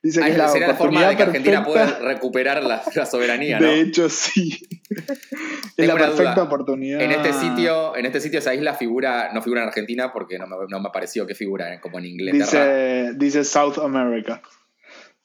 [0.00, 3.58] Dice que es la sería la forma de que Argentina pueda recuperar la, la soberanía,
[3.58, 3.66] ¿no?
[3.66, 4.60] De hecho, sí.
[5.78, 6.42] es Tengo la una perfecta duda.
[6.44, 7.00] oportunidad.
[7.00, 10.46] En este sitio, en este sitio esa isla figura, no figura en Argentina porque no
[10.46, 12.44] me, no me pareció que figura como en Inglaterra.
[12.44, 14.42] dice, dice South America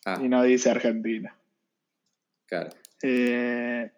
[0.06, 1.36] Ah, y no dice Argentina.
[2.46, 2.70] claro.
[3.02, 3.92] Eh,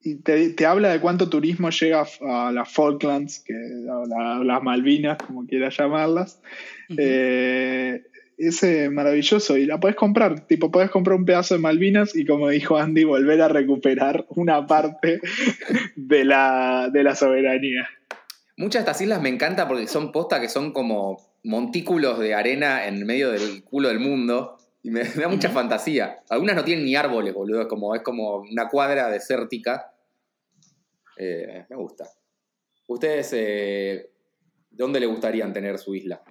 [0.00, 4.44] y te, te habla de cuánto turismo llega a, a las Falklands, que, a la-
[4.44, 6.40] las Malvinas, como quieras llamarlas.
[6.98, 8.02] Eh,
[8.38, 10.46] es eh, maravilloso y la puedes comprar.
[10.46, 14.66] Tipo, puedes comprar un pedazo de Malvinas y, como dijo Andy, volver a recuperar una
[14.66, 15.20] parte
[15.96, 17.88] de la, de la soberanía.
[18.56, 22.86] Muchas de estas islas me encantan porque son posta que son como montículos de arena
[22.86, 24.58] en medio del culo del mundo.
[24.82, 26.20] Y me, me da mucha fantasía.
[26.28, 27.62] Algunas no tienen ni árboles, boludo.
[27.62, 29.92] Es como, es como una cuadra desértica.
[31.16, 32.08] Eh, me gusta.
[32.86, 34.10] ¿Ustedes eh,
[34.70, 36.22] dónde le gustarían tener su isla?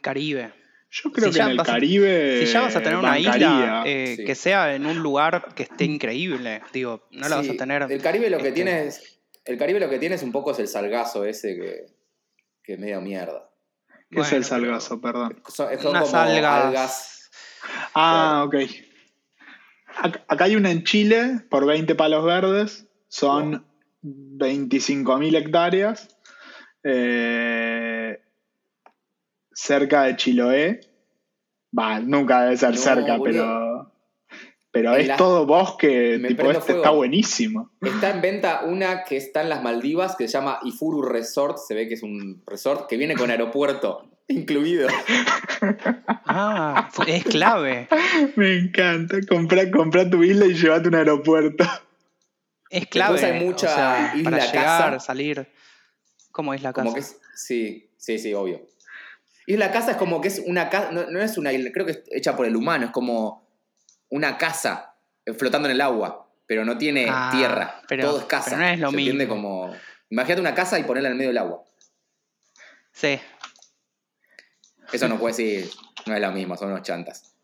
[0.00, 0.61] Caribe.
[0.94, 2.44] Yo creo Si que ya en el vas a- Caribe.
[2.46, 4.24] Si ya vas a tener una isla, eh, sí.
[4.26, 6.60] que sea en un lugar que esté increíble.
[6.72, 7.82] Digo, no la vas a tener.
[7.90, 9.18] El Caribe lo que este, tiene es.
[9.46, 11.86] El Caribe lo que tiene es un poco es el salgazo ese que,
[12.62, 13.48] que es medio mierda.
[14.10, 15.00] ¿Qué es el salgazo?
[15.00, 15.42] Perdón.
[15.48, 16.64] Son, son Unas como algas.
[16.66, 17.30] algas.
[17.94, 18.54] Ah, ok.
[20.02, 22.86] Ac- Acá hay una en Chile por 20 palos verdes.
[23.08, 23.64] Son
[24.02, 26.08] 25.000 hectáreas.
[26.84, 27.91] eh,
[29.54, 30.80] cerca de Chiloé.
[31.78, 33.24] Va, nunca debe ser No, cerca, boludo.
[33.24, 33.92] pero.
[34.74, 36.80] Pero En es la- todo bosque, Me tipo este fuego.
[36.80, 37.70] está buenísimo.
[37.82, 41.58] Está en venta una que está en las Maldivas que se llama Ifuru Resort.
[41.58, 44.88] Se ve que es un resort que viene con aeropuerto incluido.
[46.34, 47.88] Ah, es clave.
[48.36, 49.16] Me encanta.
[49.28, 51.64] Compra, compra tu isla y llévate un aeropuerto.
[52.70, 53.20] Es clave.
[53.20, 54.52] Después hay mucha o sea, isla para casa.
[54.52, 55.48] llegar, salir.
[56.30, 56.84] ¿Cómo es la casa?
[56.84, 57.20] Como que es.
[57.34, 58.62] Sí, sí, sí, obvio.
[59.46, 60.90] Y la casa es como que es una casa.
[60.92, 62.86] No, no es una isla, creo que es hecha por el humano.
[62.86, 63.48] Es como
[64.08, 64.94] una casa
[65.26, 66.28] eh, flotando en el agua.
[66.46, 67.82] Pero no tiene Ah, tierra.
[67.88, 68.50] pero- todo es casa.
[68.50, 69.28] pero no es lo Se mismo.
[69.28, 69.74] como.
[70.10, 71.62] Imagínate una casa y ponerla en el medio del agua.
[72.92, 73.18] Sí.
[74.92, 75.64] Eso no puede ser,
[76.06, 77.34] no es lo mismo, son unos chantas.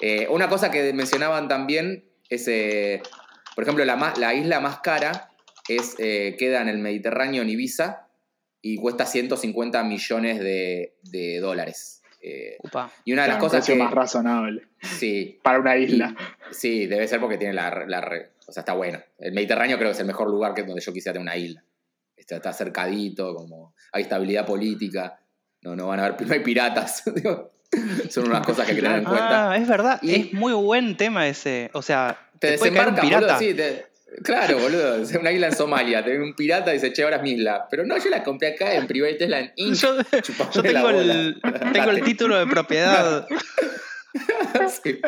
[0.00, 3.00] Eh, una cosa que mencionaban también es, eh,
[3.54, 5.30] por ejemplo, la, la isla más cara
[5.68, 8.07] es, eh, queda en el Mediterráneo, en Ibiza,
[8.62, 12.02] y cuesta 150 millones de, de dólares.
[12.20, 12.90] Eh, Upa.
[13.04, 13.82] y una de las un cosas precio que...
[13.84, 16.16] más razonable Sí, para una y- isla.
[16.50, 19.00] sí, debe ser porque tiene la, la re- O sea, está bueno.
[19.20, 21.62] El Mediterráneo creo que es el mejor lugar que donde yo quisiera tener una isla.
[22.16, 25.20] Está, está cercadito, como hay estabilidad política.
[25.62, 27.04] No, no van a haber, no hay piratas.
[28.10, 29.52] Son unas cosas que hay que tener en cuenta.
[29.52, 29.98] Ah, es verdad.
[30.02, 31.70] Y- Es muy buen tema ese.
[31.74, 33.26] O sea, Te te puede caer un desembarcan, boludo.
[33.36, 33.38] pirata.
[33.38, 33.86] Sí, te-
[34.24, 34.96] Claro, boludo.
[35.02, 36.04] Es una isla en Somalia.
[36.04, 37.66] Te un pirata y dice, che, ahora es mi isla.
[37.70, 39.74] Pero no, yo la compré acá en Private Island Inc.
[39.74, 39.96] Yo,
[40.62, 41.40] tengo, el,
[41.72, 43.26] tengo el título de propiedad.
[44.82, 44.98] Sí.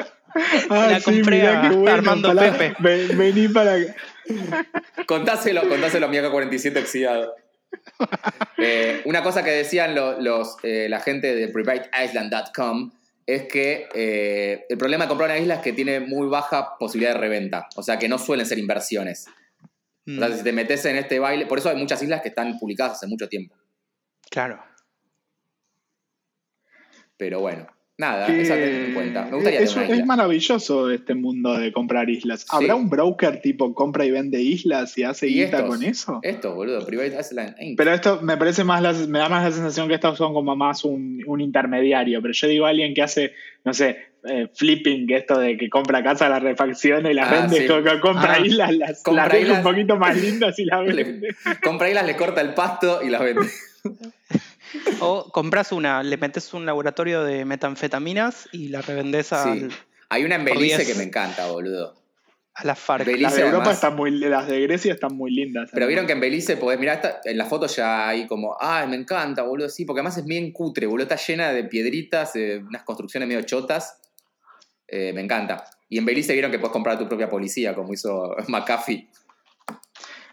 [0.68, 2.76] La compré a Armando Pepe.
[2.78, 3.96] ven- vení para acá.
[5.07, 7.34] Contáselo, contáselo a mi AK-47 oxidado.
[8.59, 12.92] Eh, una cosa que decían lo- los, eh, la gente de privateisland.com
[13.35, 17.14] es que eh, el problema de comprar una isla es que tiene muy baja posibilidad
[17.14, 17.68] de reventa.
[17.76, 19.26] O sea que no suelen ser inversiones.
[20.07, 22.28] O sea, Mm, si te metes en este baile, por eso hay muchas islas que
[22.28, 23.55] están publicadas hace mucho tiempo.
[24.31, 24.62] claro.
[27.16, 27.66] Pero bueno,
[28.01, 29.26] nada, Que- tener en cuenta.
[29.26, 32.44] Me gustaría es, tener una es maravilloso este mundo de comprar islas.
[32.48, 32.80] ¿Habrá Sí.
[32.80, 36.18] un broker tipo compra y vende islas y hace Y guita estos, con eso?
[36.22, 37.76] Esto, boludo, Private Island Inc.
[37.76, 40.57] Pero esto me parece más, la- me da más la sensación que estos son como
[40.57, 42.20] más un, un intermediario.
[42.22, 43.34] Pero yo digo alguien que hace,
[43.64, 43.98] no sé,
[44.28, 47.66] eh, flipping, que esto de que compra casa, la refacción y las Ah, vende, sí.
[47.66, 48.40] co- co- compra Ah.
[48.46, 49.59] islas, las, Compra las islas.
[49.59, 51.28] un poquito más lindas y las Le- vende.
[51.62, 53.46] compra islas, le corta el pasto y las vende.
[55.00, 59.68] O compras una, le metes un laboratorio de metanfetaminas y la revendés a, Sí.
[60.08, 60.88] Hay una en Belice 10.
[60.88, 61.94] que me encanta, boludo.
[62.54, 63.06] a las FARC.
[63.06, 65.70] Belice, Las de Europa además- están muy, las de Grecia están muy lindas.
[65.72, 68.96] Pero vieron que en Belice podés, mirá, en la foto ya hay como, ay, me
[68.96, 72.82] encanta, boludo, sí, porque además es bien cutre, boludo, está llena de piedritas, eh, unas
[72.82, 73.98] construcciones medio chotas.
[74.88, 75.64] Eh, me encanta.
[75.88, 79.08] Y en Belice vieron que puedes comprar tu propia policía, como hizo McAfee.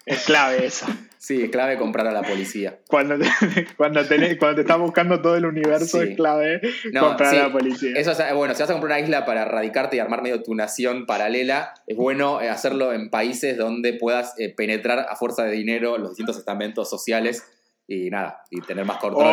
[0.08, 0.88] Es clave esa.
[1.20, 2.80] Sí, es clave comprar a la policía.
[2.88, 3.26] Cuando te,
[3.76, 6.10] cuando tenés- cuando te estás buscando todo el universo Sí.
[6.12, 6.62] es clave
[6.94, 7.92] No, comprar sí, a la policía.
[7.98, 10.54] Eso es, bueno, si vas a comprar una isla para radicarte y armar medio tu
[10.56, 15.52] nación paralela, es bueno eh, hacerlo en países donde puedas eh, penetrar a fuerza de
[15.52, 17.44] dinero los distintos estamentos sociales
[17.88, 19.26] y nada, y tener más control.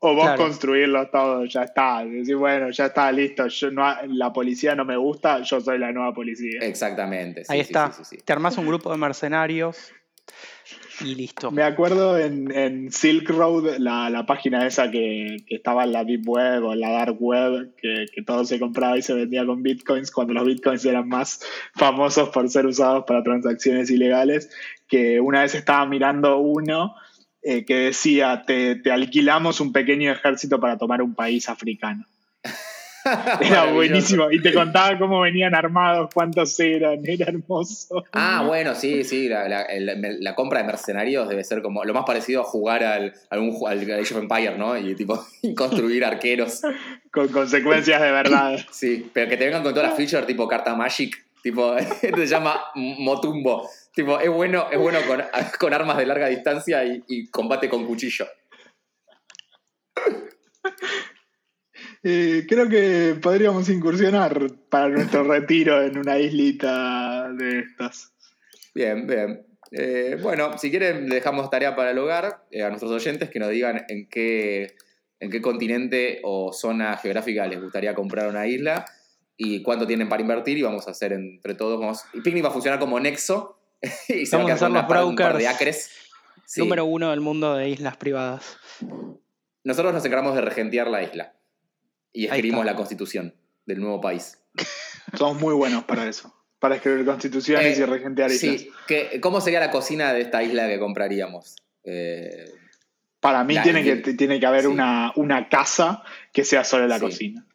[0.00, 0.42] O, o vos Claro.
[0.42, 2.04] construirlo todo, ya está.
[2.04, 3.46] Decir, bueno, ya está, listo.
[3.46, 6.58] Yo no, la policía no me gusta, yo soy la nueva policía.
[6.60, 7.44] Exactamente.
[7.44, 7.90] sí, Ahí sí, está.
[7.92, 8.22] sí, sí, sí.
[8.22, 9.92] Te armás un grupo de mercenarios
[11.50, 16.04] Me acuerdo en, en Silk Road, la, la página esa que, que estaba en la
[16.04, 19.44] Deep Web o en la Dark Web, que, que todo se compraba y se vendía
[19.44, 21.40] con bitcoins, cuando los bitcoins eran más
[21.74, 24.50] famosos por ser usados para transacciones ilegales,
[24.88, 26.94] que una vez estaba mirando uno
[27.42, 32.06] eh, que decía, te, te alquilamos un pequeño ejército para tomar un país africano.
[33.40, 34.30] Era buenísimo.
[34.30, 38.04] Y te contaba cómo venían armados, cuántos eran, era hermoso.
[38.12, 39.28] Ah, bueno, sí, sí.
[39.28, 42.84] La, la- el- la compra de mercenarios debe ser como lo más parecido a jugar
[42.84, 44.76] al, al Age of Empire, ¿no?
[44.78, 45.24] Y tipo,
[45.56, 46.62] construir arqueros.
[47.10, 48.58] Con consecuencias de verdad.
[48.70, 51.16] Sí, pero que te vengan con todas las features tipo carta Magic.
[51.42, 53.68] Tipo, se llama Motumbo.
[53.94, 55.20] Tipo, es bueno, es bueno con,
[55.58, 58.26] con armas de larga distancia y, y combate con cuchillo.
[62.04, 68.12] Eh, creo que podríamos incursionar para nuestro retiro en una islita de estas.
[68.74, 69.46] Bien, bien.
[69.70, 73.38] Eh, bueno, si quieren, le dejamos tarea para el hogar eh, a nuestros oyentes que
[73.38, 74.74] nos digan en qué,
[75.20, 78.84] en qué continente o zona geográfica les gustaría comprar una isla
[79.36, 81.80] y cuánto tienen para invertir y vamos a hacer entre todos.
[81.80, 83.58] Vamos, y Picnic va a funcionar como nexo
[84.08, 85.54] y se va a Vamos a con ser una los par de brokers.
[85.54, 85.90] acres.
[86.44, 86.60] Sí.
[86.60, 88.58] Número uno del mundo de islas privadas.
[89.64, 91.34] Nosotros nos encargamos de regentear la isla
[92.12, 93.34] y escribimos la constitución
[93.66, 94.38] del nuevo país.
[95.18, 96.34] Somos muy buenos para eso.
[96.58, 98.60] Para escribir constituciones Eh, y regentear islas.
[98.60, 101.56] Sí, ¿Qué- ¿cómo sería la cocina de esta isla que compraríamos?
[101.84, 102.44] Eh,
[103.20, 104.66] Para mí La- tiene, que, tiene que haber sí.
[104.68, 106.02] una, una casa
[106.32, 107.00] que sea solo la Sí.
[107.04, 107.46] cocina.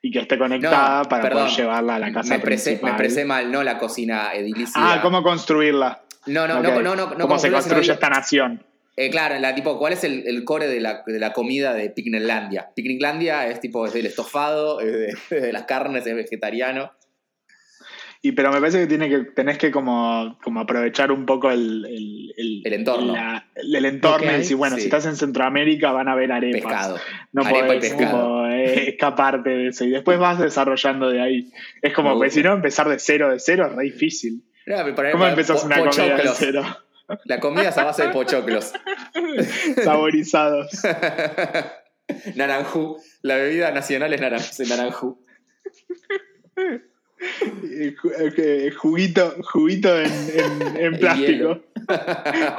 [0.00, 1.44] Y que esté conectada No, para perdón.
[1.44, 2.90] poder llevarla a la casa me, expresé, me principal.
[2.90, 4.72] expresé mal, no la cocina edilicia.
[4.74, 6.02] Ah, ¿cómo construirla?
[6.26, 6.62] No, no, Ok.
[6.64, 8.64] no, no, no, no ¿Cómo se construye esta nación?
[8.96, 11.88] Eh, claro, la, tipo, ¿cuál es el, el core de la, de la comida de
[11.90, 12.68] Picniclandia?
[12.76, 16.92] Picniclandia es tipo es del estofado, es de, de las carnes, es vegetariano.
[18.24, 21.84] Y pero me parece que tiene que tenés que como, como aprovechar un poco el,
[21.86, 23.12] el, el- El entorno.
[23.14, 24.82] la- el entorno y decir, bueno, sí.
[24.82, 26.62] si estás en Centroamérica van a haber arepas.
[26.62, 26.98] Pescado.
[27.32, 28.20] No Arepa y podés pescado.
[28.20, 29.84] como, eh, escaparte de eso.
[29.84, 31.50] Y después vas desarrollando de ahí.
[31.80, 32.30] Es como, gusta.
[32.30, 34.44] si no, empezar de cero de cero es re difícil.
[34.66, 34.76] No,
[35.10, 36.62] ¿Cómo empezás una comida de cero?
[37.24, 38.72] La comida es a base de pochoclos.
[39.84, 40.70] Saborizados.
[42.34, 42.96] naranjú.
[43.22, 45.24] La bebida nacional es naran- es naranjú.
[46.56, 51.60] Eh, ju- eh, Juguito, juguito en, en- en En plástico.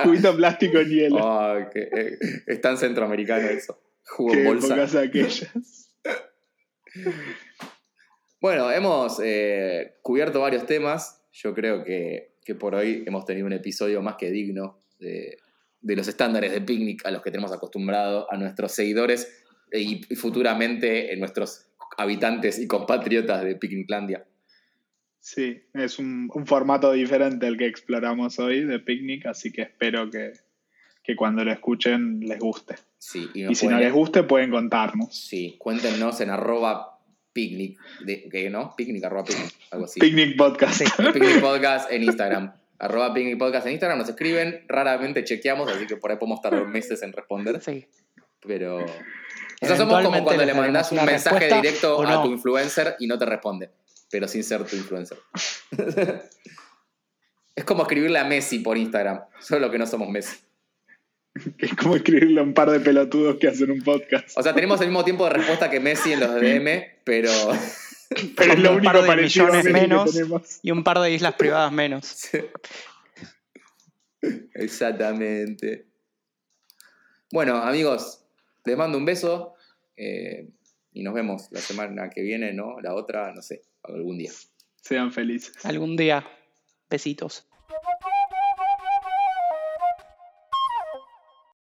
[0.04, 1.18] juguito plástico en hielo.
[1.22, 3.80] Oh, que, eh, es tan centroamericano eso.
[4.06, 5.00] Jugo en bolsa.
[5.02, 5.48] aquellas.
[8.40, 11.22] Bueno, hemos eh, cubierto varios temas.
[11.32, 15.38] Yo creo que, que por hoy hemos tenido un episodio más que digno de,
[15.82, 20.16] de los estándares de picnic a los que tenemos acostumbrado a nuestros seguidores y, y
[20.16, 21.68] futuramente nuestros
[21.98, 24.26] habitantes y compatriotas de Picniclandia.
[25.20, 30.10] Sí, es un, un formato diferente el que exploramos hoy de picnic, así que espero
[30.10, 30.34] que,
[31.02, 32.76] que cuando lo escuchen les guste.
[32.98, 35.16] Sí, y, si no les guste, pueden contarnos.
[35.16, 36.93] Sí, cuéntenos en arroba
[37.34, 38.76] picnic, de, ¿qué, ¿no?
[38.76, 40.00] Picnic, arroba picnic, algo así.
[40.00, 40.76] Picnic Podcast.
[40.76, 40.86] Sí.
[41.14, 42.54] Picnic Podcast en Instagram.
[42.80, 44.00] Arroba Picnic Podcast en Instagram.
[44.00, 47.62] Nos escriben, raramente chequeamos, así que por ahí podemos tardar meses en responder.
[47.62, 47.88] Sí.
[48.46, 48.86] Pero.
[48.86, 53.18] O sea, somos como cuando le mandas un mensaje directo a tu influencer y no
[53.18, 53.72] te responde.
[54.12, 55.18] Pero sin ser tu influencer.
[57.56, 59.22] es como escribirle a Messi por Instagram.
[59.40, 60.38] Solo que no somos Messi.
[61.34, 64.38] Que es como escribirle a un par de pelotudos que hacen un podcast.
[64.38, 67.30] O sea, tenemos el mismo tiempo de respuesta que Messi en los DM, pero.
[68.38, 70.60] Pero es lo un único par de parecido millones menos.
[70.62, 72.30] Y un par de islas privadas menos.
[74.54, 75.88] Exactamente.
[77.32, 78.24] Bueno, amigos,
[78.66, 79.56] les mando un beso
[79.98, 80.48] eh,
[80.92, 82.80] y nos vemos la semana que viene, ¿no?
[82.82, 84.32] La otra, no sé, algún día.
[84.76, 85.66] Sean felices.
[85.66, 86.24] Algún día.
[86.92, 87.48] Besitos.